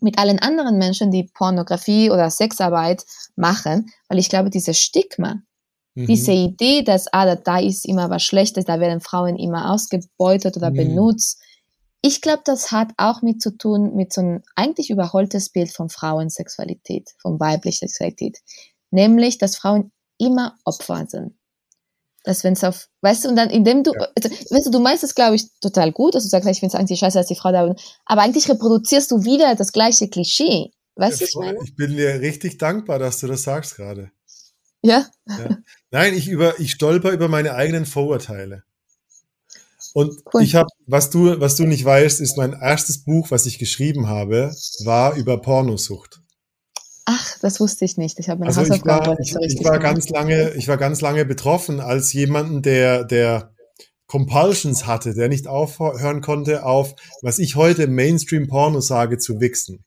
[0.00, 3.04] mit allen anderen Menschen, die Pornografie oder Sexarbeit
[3.36, 5.42] machen, weil ich glaube, dieses Stigma,
[5.94, 6.06] Mhm.
[6.06, 10.70] diese Idee, dass ah, da- ist immer was Schlechtes, da werden Frauen immer ausgebeutet oder
[10.70, 10.74] Mhm.
[10.76, 11.40] benutzt.
[12.02, 15.88] Ich glaube, das hat auch mit zu tun, mit so einem eigentlich überholtes Bild von
[15.88, 18.38] Frauensexualität, von weiblicher Sexualität.
[18.90, 21.34] Nämlich, dass Frauen immer Opfer sind.
[22.24, 24.08] Dass wenn es auf, weißt du, und dann indem du, Ja.
[24.16, 26.74] also, weißt du, du meinst es, glaube ich, total gut, dass du sagst, ich finde
[26.74, 27.74] es eigentlich scheiße, dass die Frau da,
[28.06, 30.70] aber eigentlich reproduzierst du wieder das gleiche Klischee.
[30.96, 31.58] Weißt du, was ich meine?
[31.64, 34.10] Ich bin dir richtig dankbar, dass du das sagst gerade.
[34.82, 35.06] Ja?
[35.26, 35.58] Ja.
[35.94, 38.64] Nein, ich über, ich stolper über meine eigenen Vorurteile.
[39.92, 40.42] Und Cool.
[40.42, 44.08] ich habe, was du, was du nicht weißt, ist mein erstes Buch, was ich geschrieben
[44.08, 44.52] habe,
[44.84, 46.20] war über Pornosucht.
[47.04, 48.18] Ach, das wusste ich nicht.
[48.18, 50.54] Ich habe meine Also ich Hausaufgaben war, nicht ich, so richtig ich war ganz lange,
[50.54, 53.54] ich war ganz lange betroffen als jemanden, der, der
[54.08, 59.84] Compulsions hatte, der nicht aufhören konnte auf, was ich heute Mainstream-Porno sage, zu wichsen.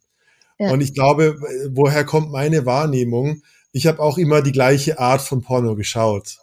[0.58, 0.72] Ja.
[0.72, 1.36] Und ich glaube,
[1.74, 3.42] woher kommt meine Wahrnehmung?
[3.78, 6.38] Ich habe auch immer die gleiche Art von Porno geschaut.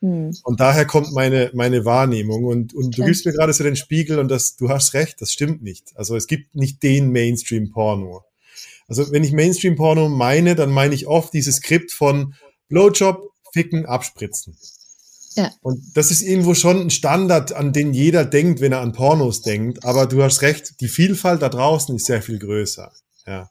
[0.00, 0.34] Hm.
[0.42, 2.44] Und daher kommt meine, meine Wahrnehmung.
[2.44, 3.10] Und, und du Okay.
[3.10, 5.92] gibst mir gerade so den Spiegel und das, du hast recht, das stimmt nicht.
[5.96, 8.24] Also es gibt nicht den Mainstream-Porno.
[8.88, 12.34] Also wenn ich Mainstream-Porno meine, dann meine ich oft dieses Skript von
[12.68, 14.56] Blowjob, Ficken, Abspritzen.
[15.34, 15.52] Ja.
[15.60, 19.42] Und das ist irgendwo schon ein Standard, an den jeder denkt, wenn er an Pornos
[19.42, 19.84] denkt.
[19.84, 22.90] Aber du hast recht, die Vielfalt da draußen ist sehr viel größer.
[23.26, 23.50] Ja.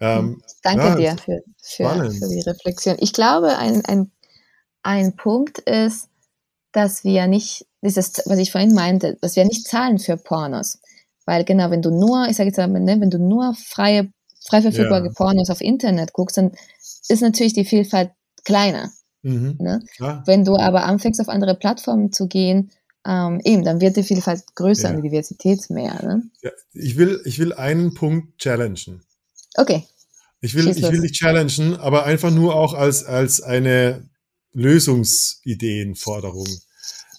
[0.00, 2.96] Ähm, Danke ja, dir für, für, für die Reflexion.
[3.00, 4.10] Ich glaube, ein, ein,
[4.82, 6.08] ein Punkt ist,
[6.72, 10.78] dass wir nicht, dieses, was ich vorhin meinte, dass wir nicht zahlen für Pornos.
[11.24, 14.10] Weil genau, wenn du nur, ich sage jetzt mal, ne, wenn du nur freie,
[14.46, 15.12] frei verfügbare Ja.
[15.12, 16.52] Pornos auf Internet guckst, dann
[17.08, 18.10] ist natürlich die Vielfalt
[18.44, 18.90] kleiner.
[19.22, 19.82] mhm, Ne?
[19.96, 20.22] klar.
[20.26, 22.70] Wenn du aber anfängst, auf andere Plattformen zu gehen,
[23.06, 24.96] ähm, eben, dann wird die Vielfalt größer Ja.
[24.96, 25.94] und die Diversität mehr.
[26.02, 26.22] Ne?
[26.42, 29.02] Ja, ich will, ich will einen Punkt challengen.
[29.56, 29.86] Okay,
[30.44, 34.10] Ich will, Schieß ich will dich challengen, aber einfach nur auch als, als eine
[34.52, 36.46] Lösungsideenforderung.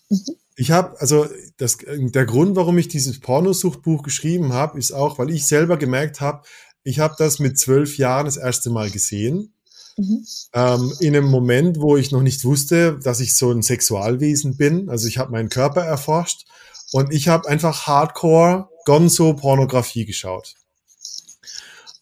[0.09, 0.21] Mhm.
[0.55, 5.31] Ich habe, also das, der Grund, warum ich dieses Pornosuchtbuch geschrieben habe, ist auch, weil
[5.31, 6.43] ich selber gemerkt habe,
[6.83, 9.55] ich habe das mit zwölf Jahren das erste Mal gesehen.
[9.97, 10.23] Mhm.
[10.53, 14.87] Ähm, in einem Moment, wo ich noch nicht wusste, dass ich so ein Sexualwesen bin.
[14.87, 16.45] Also ich habe meinen Körper erforscht
[16.91, 20.53] und ich habe einfach Hardcore Gonzo-Pornografie geschaut.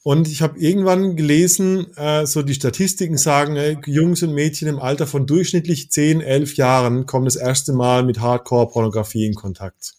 [0.04, 4.80] Und ich habe irgendwann gelesen, äh, so die Statistiken sagen, ey, Jungs und Mädchen im
[4.80, 9.94] Alter von durchschnittlich 10, 11 Jahren kommen das erste Mal mit Hardcore-Pornografie in Kontakt.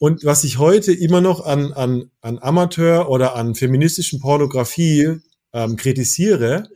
[0.00, 5.20] Und was ich heute immer noch an, an, an Amateur oder an feministischen Pornografie
[5.52, 6.68] ähm, kritisiere,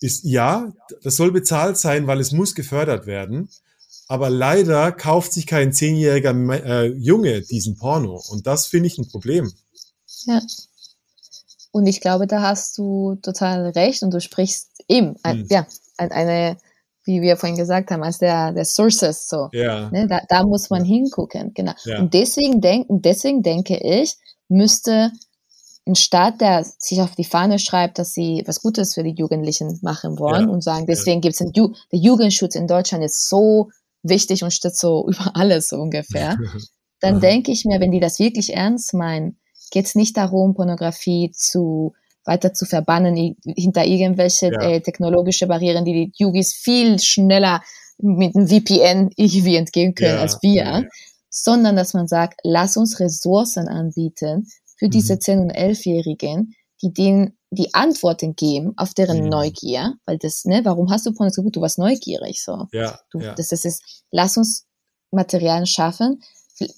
[0.00, 0.72] ist ja,
[1.02, 3.48] das soll bezahlt sein, weil es muss gefördert werden.
[4.06, 6.32] Aber leider kauft sich kein zehnjähriger
[6.64, 8.22] äh, Junge diesen Porno.
[8.28, 9.50] Und das finde ich ein Problem.
[10.26, 10.40] Ja.
[11.70, 15.46] Und ich glaube, da hast du total recht und du sprichst eben, hm.
[15.50, 15.66] ja,
[15.96, 16.56] eine,
[17.04, 19.48] wie wir vorhin gesagt haben, als der, der Sources, so.
[19.52, 19.90] Ja.
[19.90, 21.72] Ne, da, da muss man hingucken, genau.
[21.84, 22.00] Ja.
[22.00, 24.16] Und deswegen denken, deswegen denke ich,
[24.48, 25.12] müsste
[25.88, 29.78] ein Staat, der sich auf die Fahne schreibt, dass sie was Gutes für die Jugendlichen
[29.82, 30.52] machen wollen ja.
[30.52, 33.70] und sagen, deswegen gibt es den Ju der Jugendschutz in Deutschland ist so
[34.02, 36.36] wichtig und steht so über alles so ungefähr.
[37.00, 39.38] Dann denke ich mir, wenn die das wirklich ernst meinen,
[39.70, 41.94] geht es nicht darum, Pornografie zu
[42.24, 44.60] weiter zu verbannen hinter irgendwelche ja.
[44.60, 47.62] äh, technologische Barrieren, die die Yugis viel schneller
[47.98, 50.82] mit einem VPN irgendwie entgehen können ja, als wir, ja.
[51.30, 54.46] sondern dass man sagt, lass uns Ressourcen anbieten
[54.76, 55.20] für diese mhm.
[55.20, 59.30] 10- und 11-Jährigen, die denen die Antworten geben auf deren mhm.
[59.30, 61.50] Neugier, weil das, ne, warum hast du Pornografie?
[61.50, 62.66] Du warst neugierig, so.
[62.72, 63.34] Ja, du, ja.
[63.34, 63.80] Das ist es.
[64.10, 64.66] Lass uns
[65.10, 66.22] Materialien schaffen.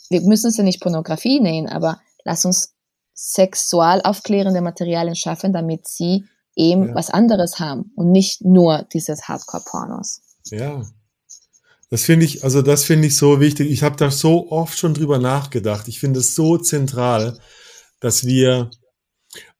[0.08, 2.72] Wir müssen es ja nicht Pornografie nehmen, aber lass uns
[3.22, 6.24] sexual aufklärende Materialien schaffen, damit sie
[6.56, 6.94] eben ja.
[6.94, 10.22] was anderes haben und nicht nur dieses Hardcore-Pornos.
[10.46, 10.86] Ja.
[11.90, 13.70] Das finde ich, also das finde ich so wichtig.
[13.70, 15.86] Ich habe da so oft schon drüber nachgedacht.
[15.88, 17.38] Ich finde es so zentral,
[18.00, 18.70] dass wir,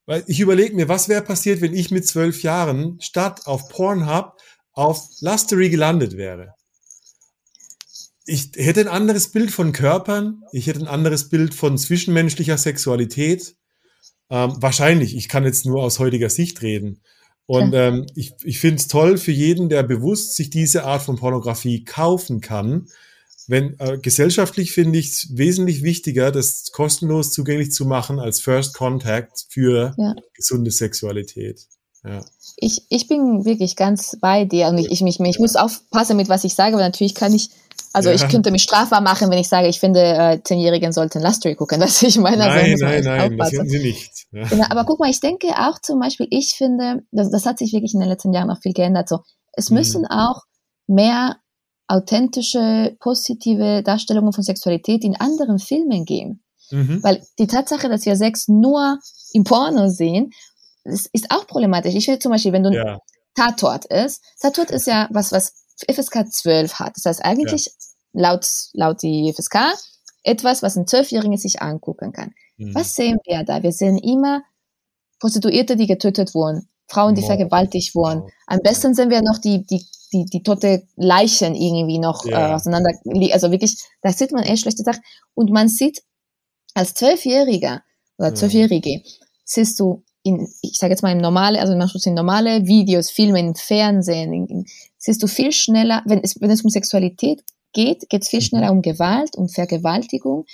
[0.07, 4.39] weil ich überlege mir, was wäre passiert, wenn ich mit zwölf Jahren statt auf Pornhub
[4.73, 6.55] auf Lustery gelandet wäre
[8.31, 13.57] ich hätte ein anderes Bild von Körpern, ich hätte ein anderes Bild von zwischenmenschlicher Sexualität.
[14.31, 17.01] Ähm, wahrscheinlich, ich kann jetzt nur aus heutiger Sicht reden.
[17.47, 21.17] Und ähm, ich, ich finde es toll für jeden, der bewusst sich diese Art von
[21.17, 22.87] Pornografie kaufen kann.
[23.49, 28.75] Wenn äh, gesellschaftlich finde ich es wesentlich wichtiger, das kostenlos zugänglich zu machen als First
[28.75, 30.15] Contact für ja.
[30.35, 31.67] gesunde Sexualität.
[32.05, 32.25] Ja.
[32.57, 36.29] Ich, ich bin wirklich ganz bei dir und ich, ich, ich, ich muss aufpassen mit
[36.29, 37.51] was ich sage, weil natürlich kann ich
[37.93, 38.15] also ja.
[38.15, 41.81] ich könnte mich strafbar machen, wenn ich sage, ich finde, äh, Zehnjährigen sollten Lustery gucken.
[41.81, 44.27] Das ich meine, nein, also nein, nein, das sind sie nicht.
[44.33, 44.47] Ja.
[44.47, 47.73] Genau, aber guck mal, ich denke auch zum Beispiel, ich finde, das, das hat sich
[47.73, 49.09] wirklich in den letzten Jahren auch viel geändert.
[49.09, 49.21] So,
[49.53, 49.77] es mhm.
[49.79, 50.43] müssen auch
[50.87, 51.37] mehr
[51.89, 56.43] authentische, positive Darstellungen von Sexualität in anderen Filmen geben.
[56.71, 57.03] Mhm.
[57.03, 58.99] Weil die Tatsache, dass wir Sex nur
[59.33, 60.31] im Porno sehen,
[60.85, 61.95] ist, auch problematisch.
[61.95, 62.99] Ich will zum Beispiel, wenn du ja.
[63.35, 65.53] Tatort ist, Tatort ist ja was, was
[65.89, 66.97] FSK 12 hat.
[66.97, 67.73] Das heißt eigentlich ja.
[68.13, 69.75] laut, laut die FSK
[70.23, 72.35] etwas, was ein Zwölfjähriger sich angucken kann.
[72.57, 72.75] Mhm.
[72.75, 73.63] Was sehen wir da?
[73.63, 74.43] Wir sehen immer
[75.19, 77.29] Prostituierte, die getötet wurden, Frauen, die wow.
[77.29, 78.23] vergewaltigt wurden.
[78.47, 82.51] Am besten sehen wir noch die, die, die, die tote Leichen irgendwie noch ja.
[82.51, 82.91] äh, auseinander.
[83.33, 85.03] Also wirklich, da sieht man echt schlechte Sachen.
[85.35, 86.03] Und man sieht
[86.75, 87.83] als Zwölfjähriger
[88.19, 89.03] oder Zwölfjährige,
[89.45, 93.41] siehst du in, ich sage jetzt mal im normale, also manchmal in normale Videos, Filme,
[93.41, 94.67] im Fernsehen, in, in,
[94.99, 97.43] siehst du viel schneller, wenn es, wenn es um Sexualität
[97.73, 98.45] geht, geht es viel mhm.
[98.45, 100.45] schneller um Gewalt, um Vergewaltigung,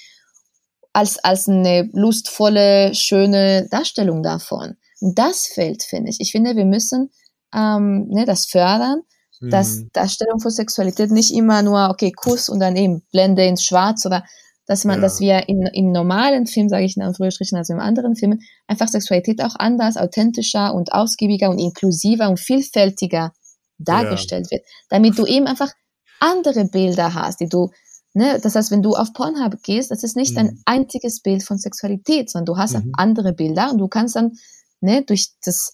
[0.93, 4.77] als, als eine lustvolle, schöne Darstellung davon.
[5.01, 6.21] Und das fehlt, finde ich.
[6.21, 7.11] Ich finde, wir müssen
[7.55, 9.03] ähm, ne, das fördern,
[9.41, 9.51] mhm.
[9.51, 14.07] dass Darstellung von Sexualität nicht immer nur, okay, Kuss und dann eben Blende ins Schwarz
[14.07, 14.25] oder
[14.67, 15.03] dass man, ja.
[15.03, 18.89] dass wir in, in normalen Filmen, sage ich in Anführungsstrichen, also in anderen Filmen, einfach
[18.89, 23.33] Sexualität auch anders, authentischer und ausgiebiger und inklusiver und vielfältiger
[23.79, 24.57] dargestellt ja.
[24.57, 25.73] wird, damit du eben einfach
[26.21, 27.71] andere Bilder hast, die du,
[28.15, 30.39] ne, das heißt, wenn du auf Pornhub gehst, das ist nicht mhm.
[30.39, 32.93] ein einziges Bild von Sexualität, sondern du hast mhm.
[32.97, 34.33] andere Bilder und du kannst dann,
[34.81, 35.73] ne, durch das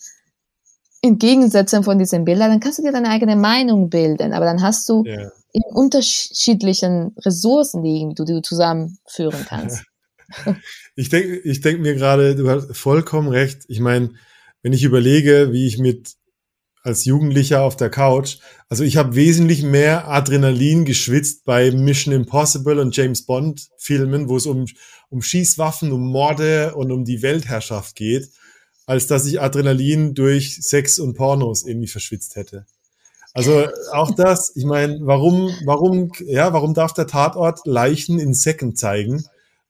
[1.01, 4.88] Entgegensetzen von diesen Bildern, dann kannst du dir deine eigene Meinung bilden, aber dann hast
[4.88, 5.30] du ja.
[5.53, 9.85] In unterschiedlichen Ressourcen, die, die du zusammenführen kannst.
[10.97, 13.65] ich denke ich denk mir gerade, du hast vollkommen recht.
[13.69, 14.15] Ich meine,
[14.63, 16.17] wenn ich überlege, wie ich mit
[16.83, 18.39] als Jugendlicher auf der Couch.
[18.69, 24.37] Also ich habe wesentlich mehr Adrenalin geschwitzt bei Mission Impossible und James Bond Filmen, wo
[24.37, 24.67] es um,
[25.09, 28.31] um Schießwaffen, um Morde und um die Weltherrschaft geht,
[28.87, 32.67] als dass ich Adrenalin durch Sex und Pornos irgendwie verschwitzt hätte.
[33.35, 38.76] Also auch das, ich meine, warum, warum, ja, warum darf der Tatort Leichen in Säcken
[38.76, 39.24] zeigen?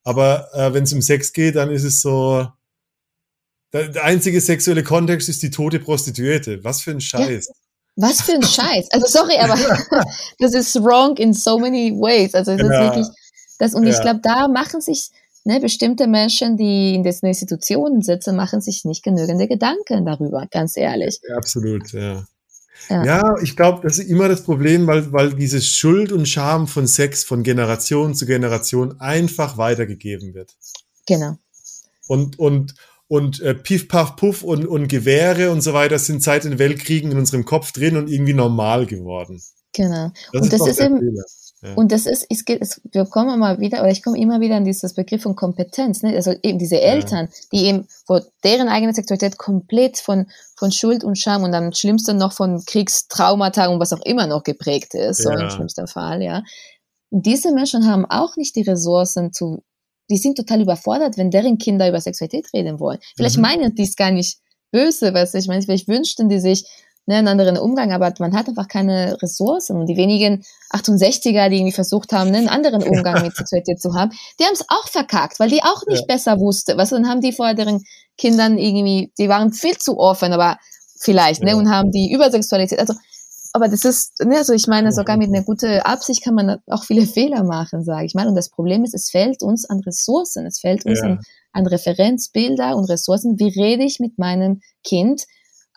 [0.04, 2.46] Aber äh, wenn es um Sex geht, dann ist es so,
[3.72, 6.62] der, der einzige sexuelle Kontext ist die tote Prostituierte.
[6.64, 7.46] Was für ein Scheiß.
[7.48, 7.54] Ja.
[7.94, 8.90] Was für ein Scheiß.
[8.90, 9.56] Also sorry, aber
[10.38, 12.34] das ist wrong in so many ways.
[12.34, 12.64] Also es ja.
[12.64, 13.06] ist wirklich
[13.58, 13.90] das und ja.
[13.90, 15.10] ich glaube, da machen sich
[15.44, 20.76] ne, bestimmte Menschen, die in diesen Institutionen sitzen, machen sich nicht genügende Gedanken darüber, ganz
[20.76, 21.20] ehrlich.
[21.28, 22.24] Ja, absolut, ja.
[22.89, 26.66] Ja, ja ich glaube, das ist immer das Problem, weil, weil diese Schuld und Scham
[26.66, 30.55] von Sex von Generation zu Generation einfach weitergegeben wird.
[31.07, 31.37] Genau.
[32.07, 32.74] Und, und,
[33.09, 37.11] und äh, Piff, Paff, Puff und, und Gewehre und so weiter sind seit den Weltkriegen
[37.12, 39.43] in unserem Kopf drin und irgendwie normal geworden.
[39.72, 40.12] Genau.
[40.33, 41.22] Das und ist das ist eben,
[41.62, 41.74] ja.
[41.74, 44.56] Und das ist, es geht, es, wir kommen immer wieder, oder ich komme immer wieder
[44.56, 46.14] an dieses Begriff von Kompetenz, ne?
[46.14, 47.40] also eben diese Eltern, ja.
[47.52, 52.16] die eben, wo deren eigene Sexualität komplett von, von Schuld und Scham und am schlimmsten
[52.18, 56.42] noch von Kriegstraumata und was auch immer noch geprägt ist, so im schlimmsten Fall, ja.
[57.10, 59.62] Und diese Menschen haben auch nicht die Ressourcen zu,
[60.10, 62.98] die sind total überfordert, wenn deren Kinder über Sexualität reden wollen.
[63.16, 63.42] Vielleicht mhm.
[63.42, 64.38] meinen die es gar nicht
[64.72, 66.64] böse, was ich meine, vielleicht wünschten die sich,
[67.07, 69.76] ne, einen anderen Umgang, aber man hat einfach keine Ressourcen.
[69.80, 73.94] Und die wenigen 68er, die irgendwie versucht haben, ne, einen anderen Umgang mit Sexualität zu
[73.94, 76.14] haben, die haben es auch verkackt, weil die auch nicht ja.
[76.14, 76.76] besser wusste.
[76.76, 77.84] Was dann haben die vor deren
[78.16, 80.59] Kindern irgendwie, die waren viel zu offen, aber
[80.98, 81.57] vielleicht, ne, ja.
[81.57, 82.78] ne, und haben die Übersexualität.
[82.78, 82.94] Also,
[83.53, 86.84] aber das ist, ne, also ich meine, sogar mit einer guten Absicht kann man auch
[86.84, 88.28] viele Fehler machen, sage ich mal.
[88.28, 91.20] Und das Problem ist, es fällt uns an Ressourcen, es fällt uns an,
[91.53, 93.38] an Referenzbilder und Ressourcen.
[93.38, 95.24] Wie rede ich mit meinem Kind?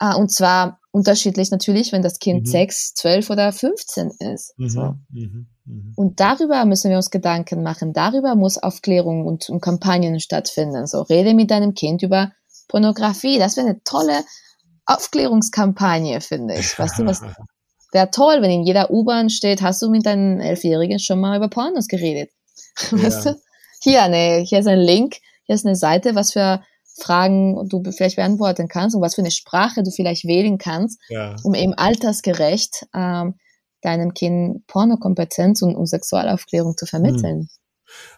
[0.02, 2.46] Uh, und zwar unterschiedlich natürlich, wenn das Kind mhm.
[2.46, 4.58] sechs, zwölf oder 15 ist.
[4.58, 4.70] Mhm.
[4.70, 4.82] So.
[5.10, 5.48] Mhm.
[5.66, 5.94] mhm.
[5.98, 7.92] Und darüber müssen wir uns Gedanken machen.
[7.92, 10.88] Darüber muss Aufklärung und, und Kampagnen stattfinden.
[10.88, 12.32] So, rede mit deinem Kind über
[12.70, 13.40] Pornografie.
[13.40, 14.24] Das wäre eine tolle
[14.86, 16.80] Aufklärungskampagne, finde ich.
[16.80, 17.22] Weißt du, was
[17.92, 21.50] wäre toll, wenn in jeder U-Bahn steht, hast du mit deinen Elfjährigen schon mal über
[21.50, 22.32] Pornos geredet?
[22.92, 23.04] Ja.
[23.04, 23.36] Weißt du?
[23.82, 26.62] Hier, ne, hier ist ein Link, hier ist eine Seite, was für
[26.98, 31.36] Fragen du vielleicht beantworten kannst und was für eine Sprache du vielleicht wählen kannst, ja.
[31.44, 33.36] um eben altersgerecht ähm,
[33.82, 37.42] deinem Kind Pornokompetenz und, und Sexualaufklärung zu vermitteln.
[37.42, 37.50] Hm.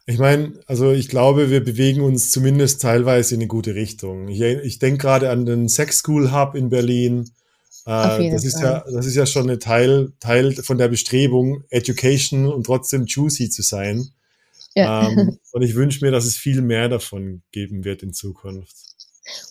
[0.06, 4.28] Ich meine, also ich glaube, wir bewegen uns zumindest teilweise in eine gute Richtung.
[4.30, 7.30] Ich, ich denke gerade an den Sex School Hub in Berlin.
[7.86, 12.48] Äh, das ist ja, das ist ja schon ein Teil, Teil von der Bestrebung, Education
[12.48, 14.10] und trotzdem juicy zu sein.
[14.78, 15.10] Ja.
[15.10, 18.76] Ähm, und ich wünsche mir, dass es viel mehr davon geben wird in Zukunft.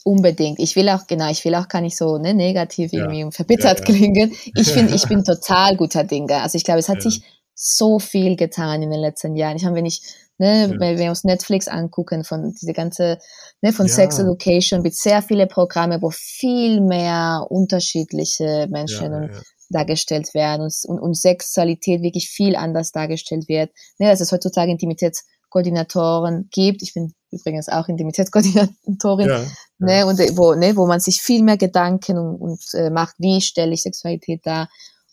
[0.04, 0.60] Unbedingt.
[0.60, 3.00] Ich will auch, genau, ich will auch gar nicht so ne, negativ ja.
[3.10, 3.98] irgendwie verbittert ja, ja.
[3.98, 4.32] klingen.
[4.54, 6.40] Ich finde, ich bin total guter Dinge.
[6.40, 7.22] Also ich glaube, es hat sich
[7.54, 9.56] so viel getan in den letzten Jahren.
[9.56, 10.00] Ich habe, wenn ich,
[10.38, 13.18] ne, wenn wir uns Netflix angucken, von diese ganze,
[13.60, 19.30] ne, von Sex Education mit sehr viele Programme, wo viel mehr unterschiedliche Menschen und
[19.68, 23.70] dargestellt werden und, und, und Sexualität wirklich viel anders dargestellt wird.
[23.98, 26.82] Ne, dass es heutzutage Intimitätskoordinatoren gibt.
[26.82, 29.44] Ich bin übrigens auch Intimitätskoordinatorin, ja,
[29.78, 30.04] ne, ja.
[30.06, 33.74] und wo, ne, wo man sich viel mehr Gedanken und, und äh, macht, wie stelle
[33.74, 34.68] ich Sexualität dar.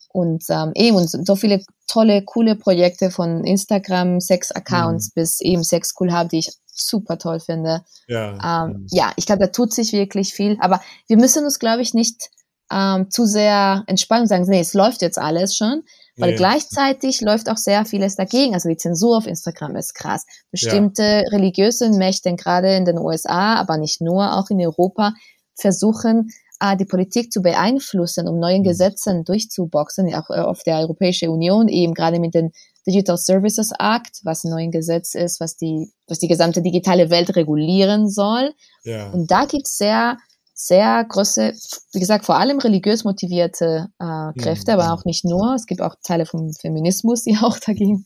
[0.09, 5.11] Und ähm, eben und so viele tolle, coole Projekte von Instagram, Sex-Accounts mhm.
[5.15, 7.83] bis eben Sex Cool Hub, die ich super toll finde.
[8.07, 10.57] Ja, ähm, ja ich glaube, da tut sich wirklich viel.
[10.59, 12.29] Aber wir müssen uns, glaube ich, nicht
[12.73, 15.83] ähm, zu sehr entspannen und sagen, nee, es läuft jetzt alles schon.
[16.15, 16.37] Weil nee.
[16.37, 18.53] gleichzeitig läuft auch sehr vieles dagegen.
[18.53, 20.25] Also die Zensur auf Instagram ist krass.
[20.51, 21.29] Bestimmte ja.
[21.31, 25.13] religiöse Mächte, gerade in den USA, aber nicht nur, auch in Europa,
[25.55, 28.65] versuchen, äh, die Politik zu beeinflussen, um neuen mhm.
[28.67, 32.51] Gesetzen durchzuboxen, auch äh, auf der Europäischen Union, eben gerade mit dem
[32.85, 37.35] Digital Services Act, was ein neues Gesetz ist, was die, was die gesamte digitale Welt
[37.35, 38.53] regulieren soll.
[38.83, 39.09] Ja.
[39.11, 40.17] Und da gibt es sehr
[40.65, 41.53] sehr große,
[41.91, 44.79] wie gesagt, vor allem religiös motivierte äh, Kräfte, mhm.
[44.79, 45.53] aber auch nicht nur.
[45.55, 48.05] Es gibt auch Teile vom Feminismus, die auch dagegen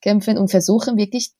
[0.00, 1.32] kämpfen und versuchen wirklich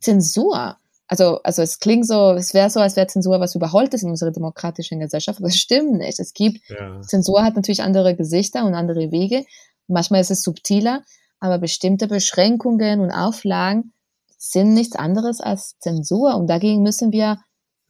[0.00, 0.78] Zensur.
[1.08, 4.30] Also, also es klingt so, es wäre so, als wäre Zensur was Überholtes in unserer
[4.30, 6.18] demokratischen Gesellschaft, aber das stimmt nicht.
[6.18, 7.00] Es gibt, ja.
[7.02, 9.44] Zensur hat natürlich andere Gesichter und andere Wege.
[9.88, 11.02] Manchmal ist es subtiler,
[11.38, 13.92] aber bestimmte Beschränkungen und Auflagen
[14.38, 17.38] sind nichts anderes als Zensur und dagegen müssen wir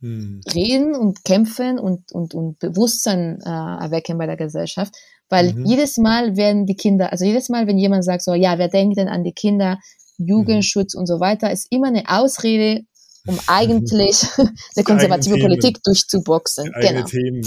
[0.01, 0.41] hm.
[0.55, 4.95] reden und kämpfen und, und, und Bewusstsein äh, erwecken bei der Gesellschaft.
[5.29, 5.67] Weil mhm.
[5.67, 8.97] jedes Mal werden die Kinder, also jedes Mal, wenn jemand sagt so, ja, wer denkt
[8.97, 9.79] denn an die Kinder,
[10.17, 11.01] Jugendschutz mhm.
[11.01, 12.83] und so weiter, ist immer eine Ausrede,
[13.27, 16.73] um eigentlich eine konservative Politik durchzuboxen.
[16.81, 17.05] Genau.
[17.05, 17.43] Themen.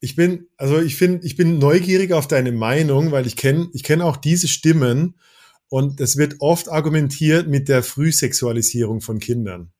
[0.00, 3.82] Ich bin, also ich finde, ich bin neugierig auf deine Meinung, weil ich kenne, ich
[3.82, 5.14] kenne auch diese Stimmen
[5.68, 9.72] und es wird oft argumentiert mit der Frühsexualisierung von Kindern.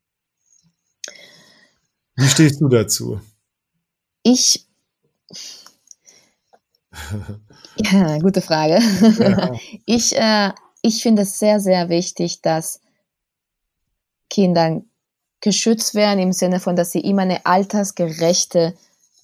[2.17, 3.21] Wie stehst du dazu?
[4.23, 4.67] Ich.
[7.77, 8.79] ja, gute Frage.
[9.19, 9.53] Ja.
[9.85, 10.53] Ich, äh,
[10.83, 12.81] ich finde es sehr, sehr wichtig, dass
[14.31, 14.83] Kinder
[15.41, 18.75] geschützt werden im Sinne von, dass sie immer eine altersgerechte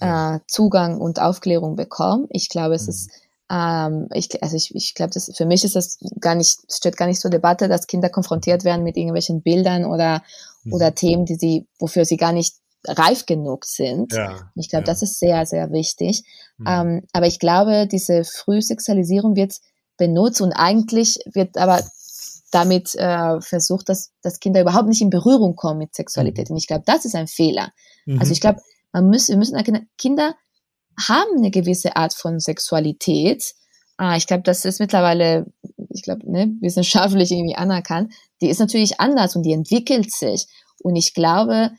[0.01, 2.27] äh, Zugang und Aufklärung bekommen.
[2.31, 2.91] Ich glaube, es mhm.
[2.91, 3.11] ist
[3.53, 7.21] ähm, ich, also ich, ich glaube, für mich ist das gar nicht, steht gar nicht
[7.21, 10.23] zur Debatte, dass Kinder konfrontiert werden mit irgendwelchen Bildern oder,
[10.65, 10.73] mhm.
[10.73, 12.57] oder Themen, die sie, wofür sie gar nicht
[12.87, 14.13] reif genug sind.
[14.13, 14.93] Ja, ich glaube, ja.
[14.93, 16.25] das ist sehr, sehr wichtig.
[16.59, 16.67] Mhm.
[16.67, 19.55] Ähm, aber ich glaube, diese Frühsexualisierung wird
[19.97, 21.83] benutzt und eigentlich wird aber
[22.51, 26.49] damit äh, versucht, dass, dass Kinder überhaupt nicht in Berührung kommen mit Sexualität.
[26.49, 26.55] Mhm.
[26.55, 27.73] Und ich glaube, das ist ein Fehler.
[28.07, 28.19] Mhm.
[28.19, 28.61] Also ich glaube,
[28.93, 30.35] man muss, wir müssen erkennen, Kinder
[31.09, 33.55] haben eine gewisse Art von Sexualität.
[33.97, 35.47] Ah, ich glaube, das ist mittlerweile
[35.95, 40.47] ich glaube, ne, wissenschaftlich irgendwie anerkannt, die ist natürlich anders und die entwickelt sich.
[40.83, 41.71] Und ich glaube,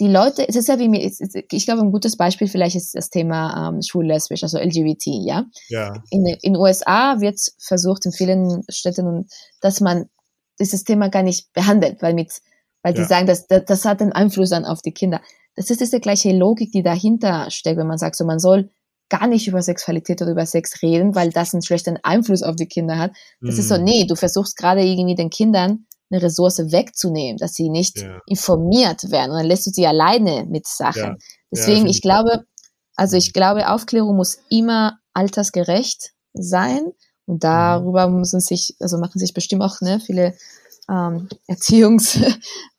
[0.00, 3.10] die Leute, es ist ja wie mir, ich glaube, ein gutes Beispiel vielleicht ist das
[3.10, 5.44] Thema ähm, schwul-lesbisch, also LGBT, ja.
[5.68, 5.92] Ja.
[6.10, 9.26] In den USA wird versucht in vielen Städten,
[9.60, 10.08] dass man
[10.60, 12.32] dieses Thema gar nicht behandelt, weil mit,
[12.82, 13.06] weil die Ja.
[13.08, 15.20] sagen, dass, das, das hat einen Einfluss dann auf die Kinder.
[15.56, 18.70] Das ist diese gleiche Logik, die dahinter steckt, wenn man sagt, so man soll
[19.08, 22.66] gar nicht über Sexualität oder über Sex reden, weil das einen schlechten Einfluss auf die
[22.66, 23.12] Kinder hat.
[23.40, 23.84] Das ist so, Mhm.
[23.84, 28.20] nee, du versuchst gerade irgendwie den Kindern eine Ressource wegzunehmen, dass sie nicht Ja.
[28.26, 31.00] informiert werden und dann lässt du sie alleine mit Sachen.
[31.00, 31.16] Ja.
[31.50, 32.44] Deswegen, ich glaube,
[32.96, 36.80] also ich glaube, Aufklärung muss immer altersgerecht sein
[37.26, 37.40] und Mhm.
[37.40, 40.34] darüber müssen sich, also machen sich bestimmt auch ne, viele
[40.90, 41.28] ähm,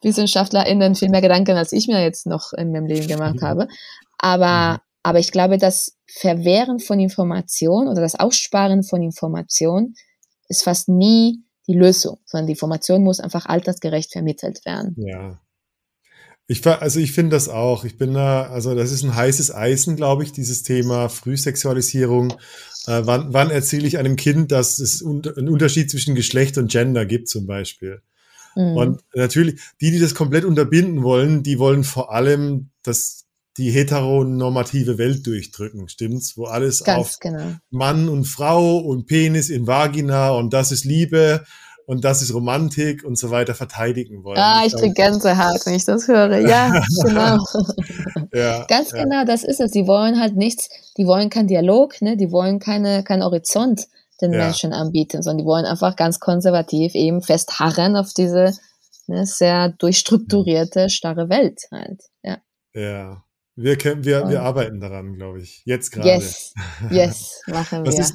[0.01, 3.41] ErziehungswissenschaftlerInnen viel mehr Gedanken, als ich mir jetzt noch in meinem Leben gemacht Mhm.
[3.41, 3.67] habe.
[4.17, 9.93] Aber, aber ich glaube, das Verwehren von Information oder das Aussparen von Information
[10.47, 14.95] ist fast nie die Lösung, sondern die Information muss einfach altersgerecht vermittelt werden.
[14.97, 15.39] Ja.
[16.47, 17.85] Ich, also ich finde das auch.
[17.85, 22.31] Ich bin da, also das ist ein heißes Eisen, glaube ich, dieses Thema Frühsexualisierung.
[22.87, 26.71] Äh, wann, wann erzähle ich einem Kind, dass es un einen Unterschied zwischen Geschlecht und
[26.71, 28.01] Gender gibt, zum Beispiel?
[28.55, 28.77] Mhm.
[28.77, 33.25] Und natürlich, die, die das komplett unterbinden wollen, die wollen vor allem das,
[33.59, 36.37] die heteronormative Welt durchdrücken, stimmt's?
[36.37, 37.55] Wo alles auf Ganz genau.
[37.69, 41.43] Mann und Frau und Penis in Vagina und das ist Liebe
[41.85, 44.37] und das ist Romantik und so weiter verteidigen wollen.
[44.39, 46.37] Ah, ich glaub, krieg Gänsehaut, wenn ich das höre.
[46.39, 46.71] Ja,
[47.03, 47.37] genau.
[48.33, 49.71] ja, Ganz ja, genau, das ist es.
[49.71, 52.15] Die wollen halt nichts, die wollen keinen Dialog, ne?
[52.15, 53.87] die wollen keine, keinen Horizont
[54.21, 54.45] den Ja.
[54.45, 58.53] Menschen anbieten, sondern die wollen einfach ganz konservativ eben festharren auf diese
[59.07, 62.01] ne, sehr durchstrukturierte, starre Welt halt.
[62.23, 62.37] Ja.
[62.73, 63.23] Ja.
[63.61, 65.61] Wir, kennen, wir, wir arbeiten daran, glaube ich.
[65.65, 66.07] Jetzt gerade.
[66.09, 66.53] Yes,
[66.91, 67.99] yes, machen wir.
[67.99, 68.13] ist,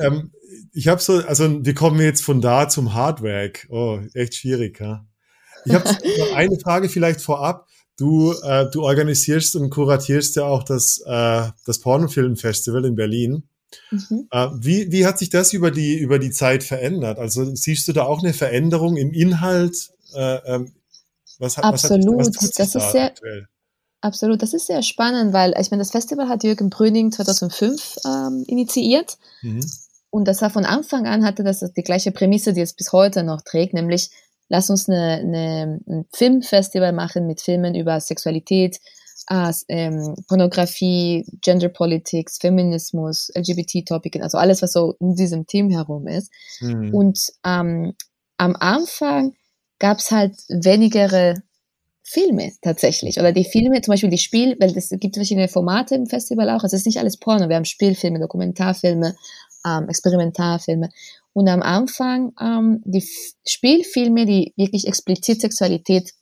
[0.00, 0.30] ähm,
[0.72, 3.66] ich habe so, also wir kommen jetzt von da zum Hardwerk.
[3.70, 5.04] Oh, echt schwierig, ja.
[5.64, 5.84] Ich habe
[6.18, 7.66] noch eine Frage vielleicht vorab.
[7.98, 13.48] Du, äh, du organisierst und kuratierst ja auch das, äh, das Pornofilmfestival in Berlin.
[13.90, 14.28] Mhm.
[14.30, 17.18] Äh, wie, wie hat sich das über die, über die Zeit verändert?
[17.18, 19.90] Also siehst du da auch eine Veränderung im Inhalt?
[20.14, 20.60] Äh,
[21.38, 22.18] was, hat- was, hat, Absolut.
[22.18, 23.46] was tut sich Das da ist sehr- aktuell?
[24.06, 28.44] Absolut, das ist sehr spannend, weil ich meine, das Festival hat Jürgen Brüning 2005 ähm,
[28.46, 29.60] initiiert Mhm.
[30.10, 33.22] Und das war von Anfang an hatte das die gleiche Prämisse, die es bis heute
[33.22, 34.10] noch trägt, nämlich
[34.48, 38.78] lass uns eine, eine, ein Filmfestival machen mit Filmen über Sexualität,
[39.28, 46.06] äh, ähm, Pornografie, Gender Politics, Feminismus, LGBT-Topiken, also alles, was so in diesem Team herum
[46.06, 46.30] ist.
[46.60, 46.94] Mhm.
[46.94, 47.94] Und ähm,
[48.38, 49.34] am Anfang
[49.78, 51.42] gab es halt wenigere
[52.08, 53.18] Filme tatsächlich.
[53.18, 56.62] Oder die Filme, zum Beispiel die Spiel, weil es gibt verschiedene Formate im Festival auch.
[56.62, 57.48] Es ist nicht alles Porno.
[57.48, 59.16] Wir haben Spielfilme, Dokumentarfilme,
[59.66, 60.90] ähm, Experimentarfilme.
[61.32, 66.12] Und am Anfang ähm, die F Spielfilme, die wirklich explizit Sexualität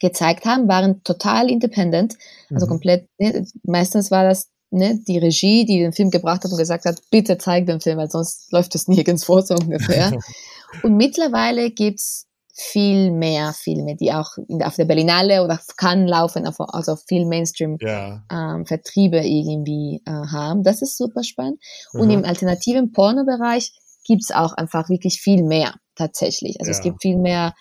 [0.00, 2.16] gezeigt haben, waren total independent,
[2.50, 2.70] also Mhm.
[2.70, 3.08] komplett.
[3.18, 6.98] Ne, meistens war das ne, die Regie, die den Film gebracht hat und gesagt hat,
[7.10, 10.10] bitte zeig den Film, weil sonst läuft es nirgends vor, so ungefähr.
[10.82, 16.46] und mittlerweile gibt's viel mehr Filme, die auch auf der Berlinale oder auf Cannes laufen,
[16.46, 18.22] auf- also viel Mainstream ja.
[18.30, 20.62] ähm, Vertriebe irgendwie äh, haben.
[20.62, 21.60] Das ist super spannend.
[21.94, 22.12] Und Aha.
[22.18, 23.72] im alternativen Pornobereich
[24.04, 26.56] gibt's auch einfach wirklich viel mehr tatsächlich.
[26.60, 26.82] Also es Ja.
[26.84, 27.54] gibt viel mehr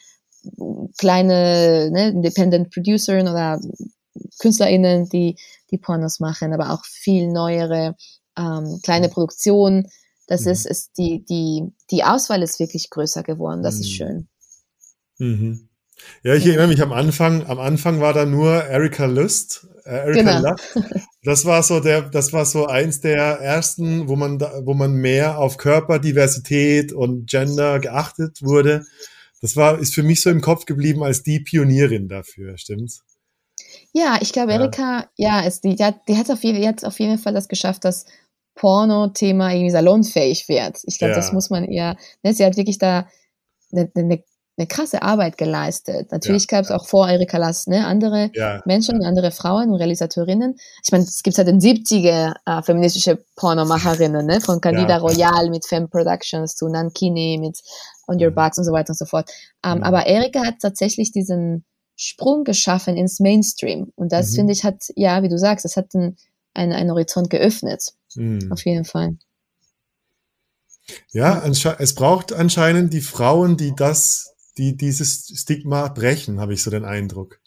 [0.58, 3.60] mm, kleine ne, Independent Producer oder
[4.40, 5.38] KünstlerInnen, die
[5.72, 7.96] die Pornos machen, aber auch viel neuere
[8.38, 9.88] ähm, kleine Produktionen.
[10.28, 10.52] Das Mhm.
[10.52, 13.64] ist, ist die, die, die Auswahl ist wirklich größer geworden.
[13.64, 13.96] Das ist Mhm.
[13.96, 14.28] schön.
[15.22, 15.68] Mhm.
[16.24, 16.50] Ja, ich Ja.
[16.52, 20.50] erinnere mich am Anfang, am Anfang war da nur Erika Lust, äh, Erika Genau.
[20.52, 20.64] Lust.
[21.24, 24.94] Das war so der, das war so eins der ersten, wo man da, wo man
[24.94, 28.84] mehr auf Körperdiversität und Gender geachtet wurde.
[29.40, 33.04] Das war, ist für mich so im Kopf geblieben als die Pionierin dafür, stimmt's?
[33.94, 34.60] Ja, ich glaube, Ja.
[34.62, 37.34] Erika, ja, es, die, die hat, die hat auf jeden, die hat auf jeden Fall
[37.36, 38.06] das geschafft, dass
[38.56, 40.80] Porno-Thema irgendwie salonfähig wird.
[40.86, 41.18] Ich glaube, Ja.
[41.18, 43.08] das muss man ihr, ne, sie hat wirklich da
[43.72, 44.24] eine, eine,
[44.62, 46.12] eine krasse Arbeit geleistet.
[46.12, 48.62] Natürlich gab es auch vor Erika Lass, ne, andere Ja.
[48.66, 50.56] Menschen, andere Frauen und Realisatorinnen.
[50.84, 54.40] Ich meine, es gibt seit den 70er äh, feministische Pornomacherinnen, ne?
[54.42, 54.98] von Candida Ja.
[54.98, 57.60] Royal mit Femme Productions zu Nankini mit
[58.08, 58.36] On Your Mhm.
[58.36, 59.30] Backs und so weiter und so fort.
[59.66, 59.84] Ähm, Mhm.
[59.84, 63.92] Aber Erika hat tatsächlich diesen Sprung geschaffen ins Mainstream.
[63.96, 64.36] Und das, Mhm.
[64.36, 66.18] finde ich, hat, ja, wie du sagst, das hat einen,
[66.54, 67.94] einen, einen Horizont geöffnet.
[68.16, 68.52] Mhm.
[68.52, 69.18] Auf jeden Fall.
[71.14, 76.72] Ja, es braucht anscheinend die Frauen, die das, die dieses Stigma brechen, habe ich so
[76.72, 77.40] den Eindruck.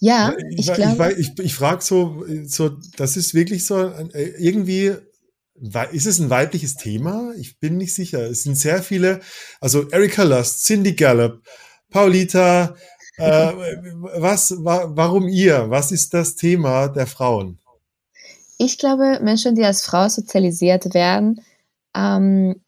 [0.00, 1.12] Ja, ich, ich glaube.
[1.12, 4.96] ich, ich, ich frage so, so, das ist wirklich so, äh, irgendwie
[5.92, 7.32] ist es ein weibliches Thema?
[7.38, 8.28] Ich bin nicht sicher.
[8.28, 9.20] Es sind sehr viele,
[9.60, 11.42] also Erika Lust, Cindy Gallup,
[11.90, 12.74] Paulita,
[13.16, 13.52] äh,
[14.18, 15.70] was, wa warum ihr?
[15.70, 17.58] Was ist das Thema der Frauen?
[18.58, 21.40] Ich glaube, Menschen, die als Frau sozialisiert werden,
[21.94, 22.63] ähm,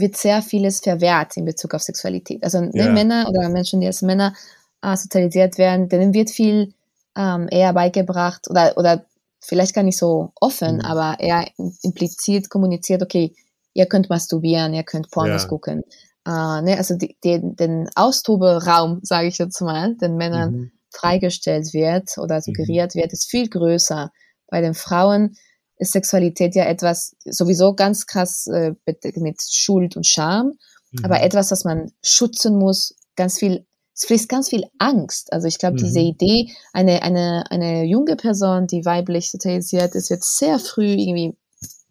[0.00, 2.42] wird sehr vieles verwehrt in Bezug auf Sexualität.
[2.42, 2.90] Also ne, ja.
[2.90, 4.34] Männer oder Menschen, die als Männer
[4.82, 6.72] äh, sozialisiert werden, denen wird viel
[7.16, 9.04] ähm, eher beigebracht oder, oder
[9.40, 10.82] vielleicht gar nicht so offen, mhm.
[10.82, 11.46] aber eher
[11.82, 13.34] implizit kommuniziert, okay,
[13.74, 15.48] ihr könnt masturbieren, ihr könnt Pornos ja.
[15.48, 15.82] gucken.
[16.26, 20.72] Äh, ne, also die, die, den Austoberaum, sage ich jetzt mal, den Männern mhm.
[20.90, 22.42] freigestellt wird oder mhm.
[22.42, 23.00] suggeriert mhm.
[23.00, 24.12] wird, ist viel größer.
[24.48, 25.36] Bei den Frauen
[25.80, 28.74] ist Sexualität ja etwas sowieso ganz krass äh,
[29.16, 30.52] mit, Schuld und Scham,
[30.92, 31.04] mhm.
[31.04, 33.66] aber etwas, was man schützen muss, ganz viel
[34.00, 35.30] es fließt ganz viel Angst.
[35.30, 35.84] Also ich glaube, mhm.
[35.84, 41.36] diese Idee, eine, eine, eine junge Person, die weiblich sozialisiert ist, wird sehr früh irgendwie,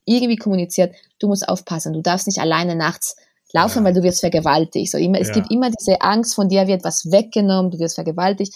[0.05, 3.15] irgendwie kommuniziert, du musst aufpassen, du darfst nicht alleine nachts
[3.53, 3.83] laufen, ja.
[3.83, 4.91] weil du wirst vergewaltigt.
[4.91, 5.35] So immer, es ja.
[5.35, 8.55] gibt immer diese Angst, von dir wird was weggenommen, du wirst vergewaltigt.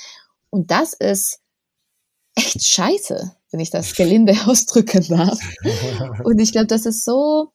[0.49, 1.39] Und das ist
[2.35, 5.39] echt scheiße, wenn ich das gelinde ausdrücken darf.
[6.23, 7.51] Und ich glaube, das ist so,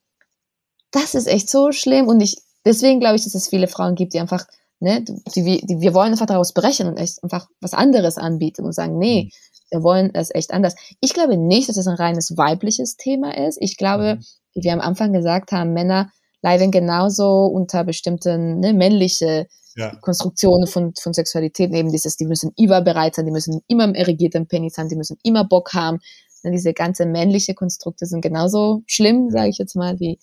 [0.91, 2.07] das ist echt so schlimm.
[2.09, 4.47] Und ich, deswegen glaube ich, dass es viele Frauen gibt, die einfach
[4.81, 8.73] ne, die, die, wir wollen einfach daraus brechen und echt einfach was anderes anbieten und
[8.73, 9.31] sagen, nee, mhm.
[9.71, 10.75] wir wollen es echt anders.
[11.01, 13.59] Ich glaube nicht, dass es ein reines weibliches Thema ist.
[13.61, 14.25] Ich glaube, mhm.
[14.55, 16.11] wie wir am Anfang gesagt haben, Männer
[16.43, 19.47] leiden genauso unter bestimmten ne, männliche
[19.79, 19.95] ja.
[20.01, 24.49] Konstruktionen von, von Sexualität, eben dieses, die müssen überbereit sein, die müssen immer im erregierten
[24.49, 26.01] Penis sein, die müssen immer Bock haben.
[26.43, 30.19] Ne, diese ganze männliche Konstrukte sind genauso schlimm, sage ich jetzt mal, wie,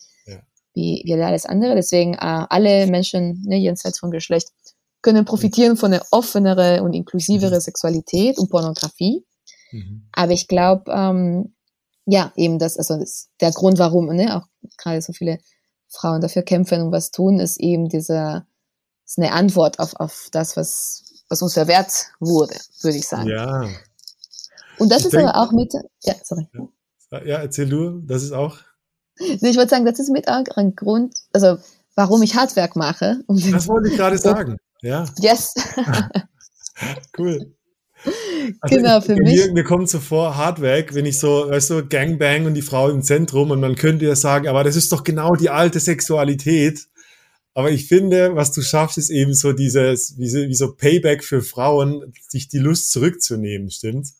[0.73, 1.73] wie, wie alles andere.
[1.75, 4.49] Deswegen äh, alle Menschen ne, jenseits von Geschlecht
[5.01, 7.61] können profitieren von einer offenere und inklusivere mhm.
[7.61, 9.25] Sexualität und Pornografie.
[9.71, 10.07] Mhm.
[10.11, 11.55] Aber ich glaube, ähm,
[12.05, 14.47] ja, eben das, also das, der Grund, warum ne, auch
[14.77, 15.37] gerade so viele
[15.87, 18.45] Frauen dafür kämpfen und was tun, ist eben diese,
[19.05, 23.29] ist eine Antwort auf, auf das, was, was uns verwehrt wurde, würde ich sagen.
[23.29, 23.67] Ja.
[24.77, 26.47] Und das ich ist denk, aber auch mit, ja, sorry.
[27.11, 27.23] Ja.
[27.23, 28.57] ja, erzähl du, das ist auch.
[29.17, 31.57] Ich würde sagen, das ist mit auch ein Grund, also
[31.95, 33.23] warum ich Handwerk mache.
[33.27, 34.57] das wollte ich gerade sagen.
[34.81, 35.05] Ja.
[35.19, 35.53] Yes.
[37.17, 37.55] cool.
[38.61, 39.45] Also genau, für mich.
[39.45, 42.89] Mir, mir kommt so vor, Hardwerk, wenn ich so, weißt du, Gangbang und die Frau
[42.89, 46.87] im Zentrum und man könnte ja sagen, aber das ist doch genau die alte Sexualität.
[47.55, 51.23] Aber ich finde, was du schaffst, ist eben so dieses, wie so, wie so Payback
[51.23, 54.15] für Frauen, sich die Lust zurückzunehmen, stimmt's?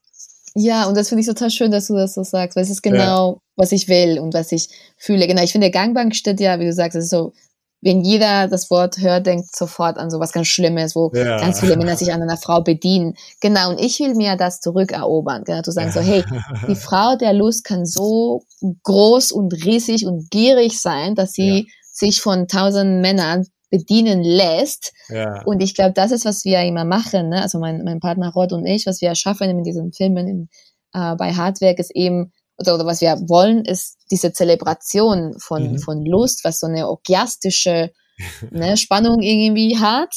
[0.56, 2.82] Ja, und das finde ich total schön, dass du das so sagst, weil es ist
[2.82, 3.42] genau, ja.
[3.58, 5.28] was ich will und was ich fühle.
[5.28, 7.34] Genau, ich finde, Gangbank steht ja, wie du sagst, es ist so,
[7.82, 11.38] wenn jeder das Wort hört, denkt sofort an so was ganz Schlimmes, wo ja.
[11.42, 13.16] ganz viele Männer sich an einer Frau bedienen.
[13.42, 15.44] Genau, und ich will mir das zurückerobern.
[15.44, 16.24] Genau, zu sagen so, hey,
[16.70, 18.44] die Frau der Lust kann so
[18.84, 21.64] groß und riesig und gierig sein, dass sie ja.
[21.96, 24.94] Sich von tausend Männern bedienen lässt.
[25.10, 25.42] Ja.
[25.44, 27.30] Und ich glaube, das ist, was wir immer machen.
[27.30, 27.42] Ne?
[27.42, 30.50] Also mein, mein Partner Rod und ich, was wir schaffen in diesen Filmen in,
[30.94, 35.80] äh, bei Hardwerk ist eben, oder, oder was wir wollen, ist diese Zelebration von, mhm.
[35.80, 37.92] von Lust, was so eine orgiastische
[38.52, 40.14] ne, Spannung irgendwie hat.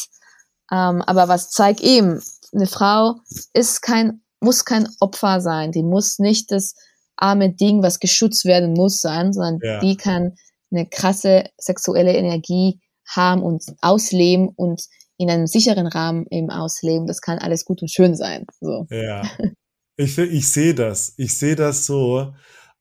[0.70, 2.20] Ähm, aber was zeigt eben,
[2.52, 3.16] eine Frau
[3.52, 5.72] ist kein, muss kein Opfer sein.
[5.72, 6.74] Die muss nicht das
[7.16, 9.80] arme Ding, was geschützt werden muss sein, sondern ja.
[9.80, 10.36] die kann
[10.70, 14.82] eine krasse sexuelle Energie haben und ausleben und
[15.16, 17.06] in einem sicheren Rahmen eben ausleben.
[17.06, 18.46] Das kann alles gut und schön sein.
[18.60, 18.86] So.
[18.90, 19.22] Ja.
[20.00, 21.14] Ich, ich sehe das.
[21.16, 22.32] Ich sehe das so.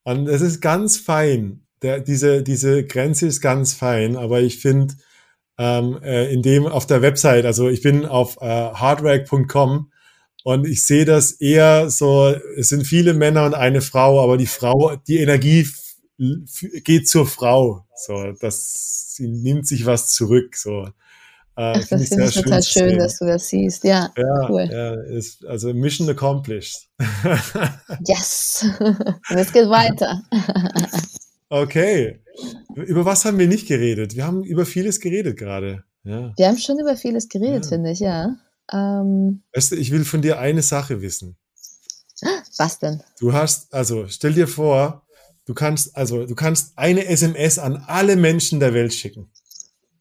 [0.04, 1.66] Und es ist ganz fein.
[1.82, 4.94] Der, diese, diese Grenze ist ganz fein, aber ich finde,
[5.58, 9.92] ähm, äh, in dem auf der Website, also ich bin auf äh, hardrack.com
[10.44, 14.46] und ich sehe das eher so, es sind viele Männer und eine Frau, aber die
[14.46, 15.68] Frau, die Energie
[16.18, 17.86] geht zur Frau.
[17.96, 20.56] So, das, sie nimmt sich was zurück.
[20.56, 20.90] So.
[21.58, 23.84] Äh, Ach, das finde ich total schön, schön, dass du das siehst.
[23.84, 24.70] Ja, ja cool.
[24.72, 26.88] Ja, ist, also Mission accomplished.
[28.08, 28.64] yes.
[28.80, 30.22] Und es geht weiter.
[31.50, 32.22] okay.
[32.76, 34.16] Über was haben wir nicht geredet?
[34.16, 35.84] Wir haben über vieles geredet gerade.
[36.04, 36.32] Ja.
[36.38, 37.70] Wir haben schon über vieles geredet, ja.
[37.70, 38.36] finde ich, ja.
[38.72, 41.38] Ähm, weißt du, ich will von dir eine Sache wissen.
[42.58, 43.02] Was denn?
[43.20, 45.07] Du hast, also stell dir vor,
[45.48, 49.32] Du kannst, also, du kannst eine SMS an alle Menschen der Welt schicken.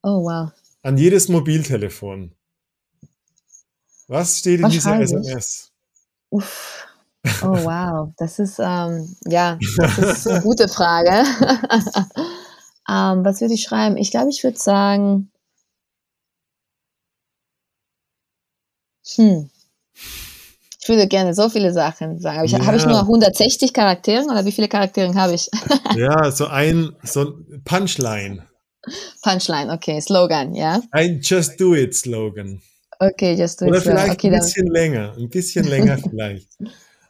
[0.03, 0.51] Oh, wow.
[0.83, 2.35] An jedes Mobiltelefon.
[4.09, 5.71] Was steht in dieser SMS?
[6.31, 6.85] Uff.
[7.43, 8.13] Oh, wow.
[8.17, 11.11] Das ist, ähm, ja, das ist eine gute Frage.
[12.89, 13.97] ähm, was würde ich schreiben?
[13.97, 15.31] Ich glaube, ich würde sagen,
[19.15, 19.49] hm,
[20.87, 22.37] Ich würde gerne so viele Sachen sagen.
[22.37, 22.65] Aber ich, ja.
[22.65, 25.51] Habe ich nur 160 Charaktere oder wie viele Charaktere habe ich?
[25.97, 28.47] ja, so ein, so ein Punchline.
[29.21, 30.81] Punchline, okay, Slogan, ja.
[30.93, 32.63] Ein Just Do It Slogan.
[33.01, 33.73] Okay, Just Do It.
[33.73, 36.51] Oder vielleicht okay, ein bisschen länger, ein bisschen länger vielleicht.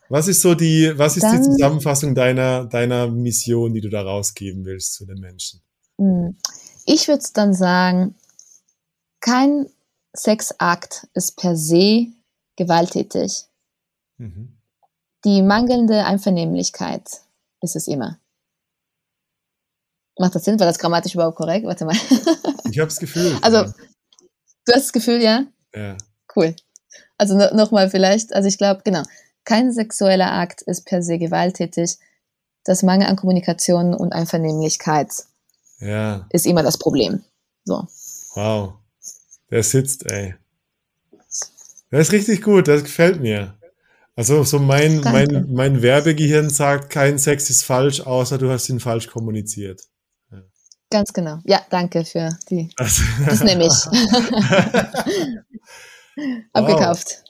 [0.09, 4.01] Was ist so die, was ist dann, die Zusammenfassung deiner, deiner Mission, die du da
[4.01, 5.61] rausgeben willst zu den Menschen?
[5.99, 6.35] Hm.
[6.87, 8.15] Ich würde dann sagen,
[9.21, 9.67] kein
[10.17, 12.07] Sexakt ist per se
[12.57, 13.45] gewalttätig.
[14.19, 14.57] Mhm.
[15.25, 17.09] Die mangelnde Einvernehmlichkeit
[17.61, 18.19] ist es immer.
[20.19, 20.59] Macht das Sinn?
[20.59, 21.67] War das grammatisch überhaupt korrekt?
[21.67, 21.95] Warte mal.
[22.71, 23.37] ich habe das Gefühl.
[23.43, 23.65] Also, ja.
[23.65, 25.45] du hast das Gefühl, ja?
[25.75, 25.97] Ja.
[26.35, 26.55] Cool.
[27.19, 29.03] Also no, nochmal vielleicht, also ich glaube, genau,
[29.45, 31.99] kein sexueller Akt ist per se gewalttätig.
[32.65, 35.11] Das Mangel an Kommunikation und Einvernehmlichkeit
[35.79, 36.27] ja.
[36.31, 37.23] ist immer das Problem.
[37.65, 37.87] So.
[38.35, 38.75] Wow.
[39.51, 40.35] Der sitzt, ey.
[41.91, 43.57] Der ist richtig gut, das gefällt mir.
[44.17, 48.81] Also so mein, mein, mein Werbegehirn sagt, kein Sex ist falsch, außer du hast ihn
[48.81, 49.83] falsch kommuniziert.
[50.91, 51.39] Ganz genau.
[51.45, 52.71] Ja, danke für die.
[52.77, 53.75] Also, das nehme ich.
[56.53, 57.25] Abgekauft.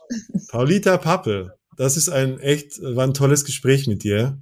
[0.48, 4.38] Paulita Pappel, das ist ein echt, war ein tolles Gespräch mit dir.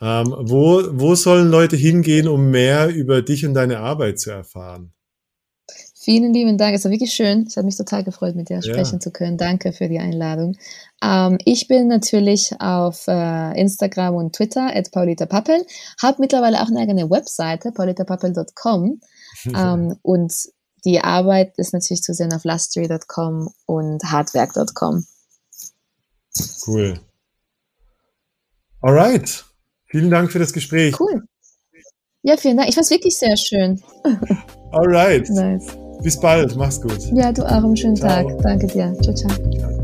[0.00, 4.94] Ähm, wo, wo sollen Leute hingehen, um mehr über dich und deine Arbeit zu erfahren?
[6.08, 6.74] Vielen lieben Dank.
[6.74, 7.44] Es war wirklich schön.
[7.46, 8.98] Ich habe mich total gefreut, mit dir sprechen ja.
[8.98, 9.36] zu können.
[9.36, 10.56] Danke für die Einladung.
[11.02, 15.66] Ähm, ich bin natürlich auf äh, Instagram und Twitter at Paulita Pappel.
[16.00, 19.00] Habe mittlerweile auch eine eigene Webseite, paulitapappel.com.
[19.54, 20.32] ähm, und
[20.86, 25.04] die Arbeit ist natürlich zu sehen auf lustery.com und hardwerk.com.
[26.66, 27.00] Cool.
[28.80, 29.44] Alright.
[29.84, 30.98] Vielen Dank für das Gespräch.
[30.98, 31.24] Cool.
[32.22, 32.70] Ja, vielen Dank.
[32.70, 33.82] Ich fand es wirklich sehr schön.
[34.72, 35.28] Alright.
[35.28, 35.76] Nice.
[36.02, 37.10] Bis bald, mach's gut.
[37.12, 38.22] Ja, du auch einen schönen ciao.
[38.22, 38.42] Tag.
[38.42, 38.94] Danke dir.
[39.02, 39.32] Ciao, ciao.
[39.34, 39.77] ciao.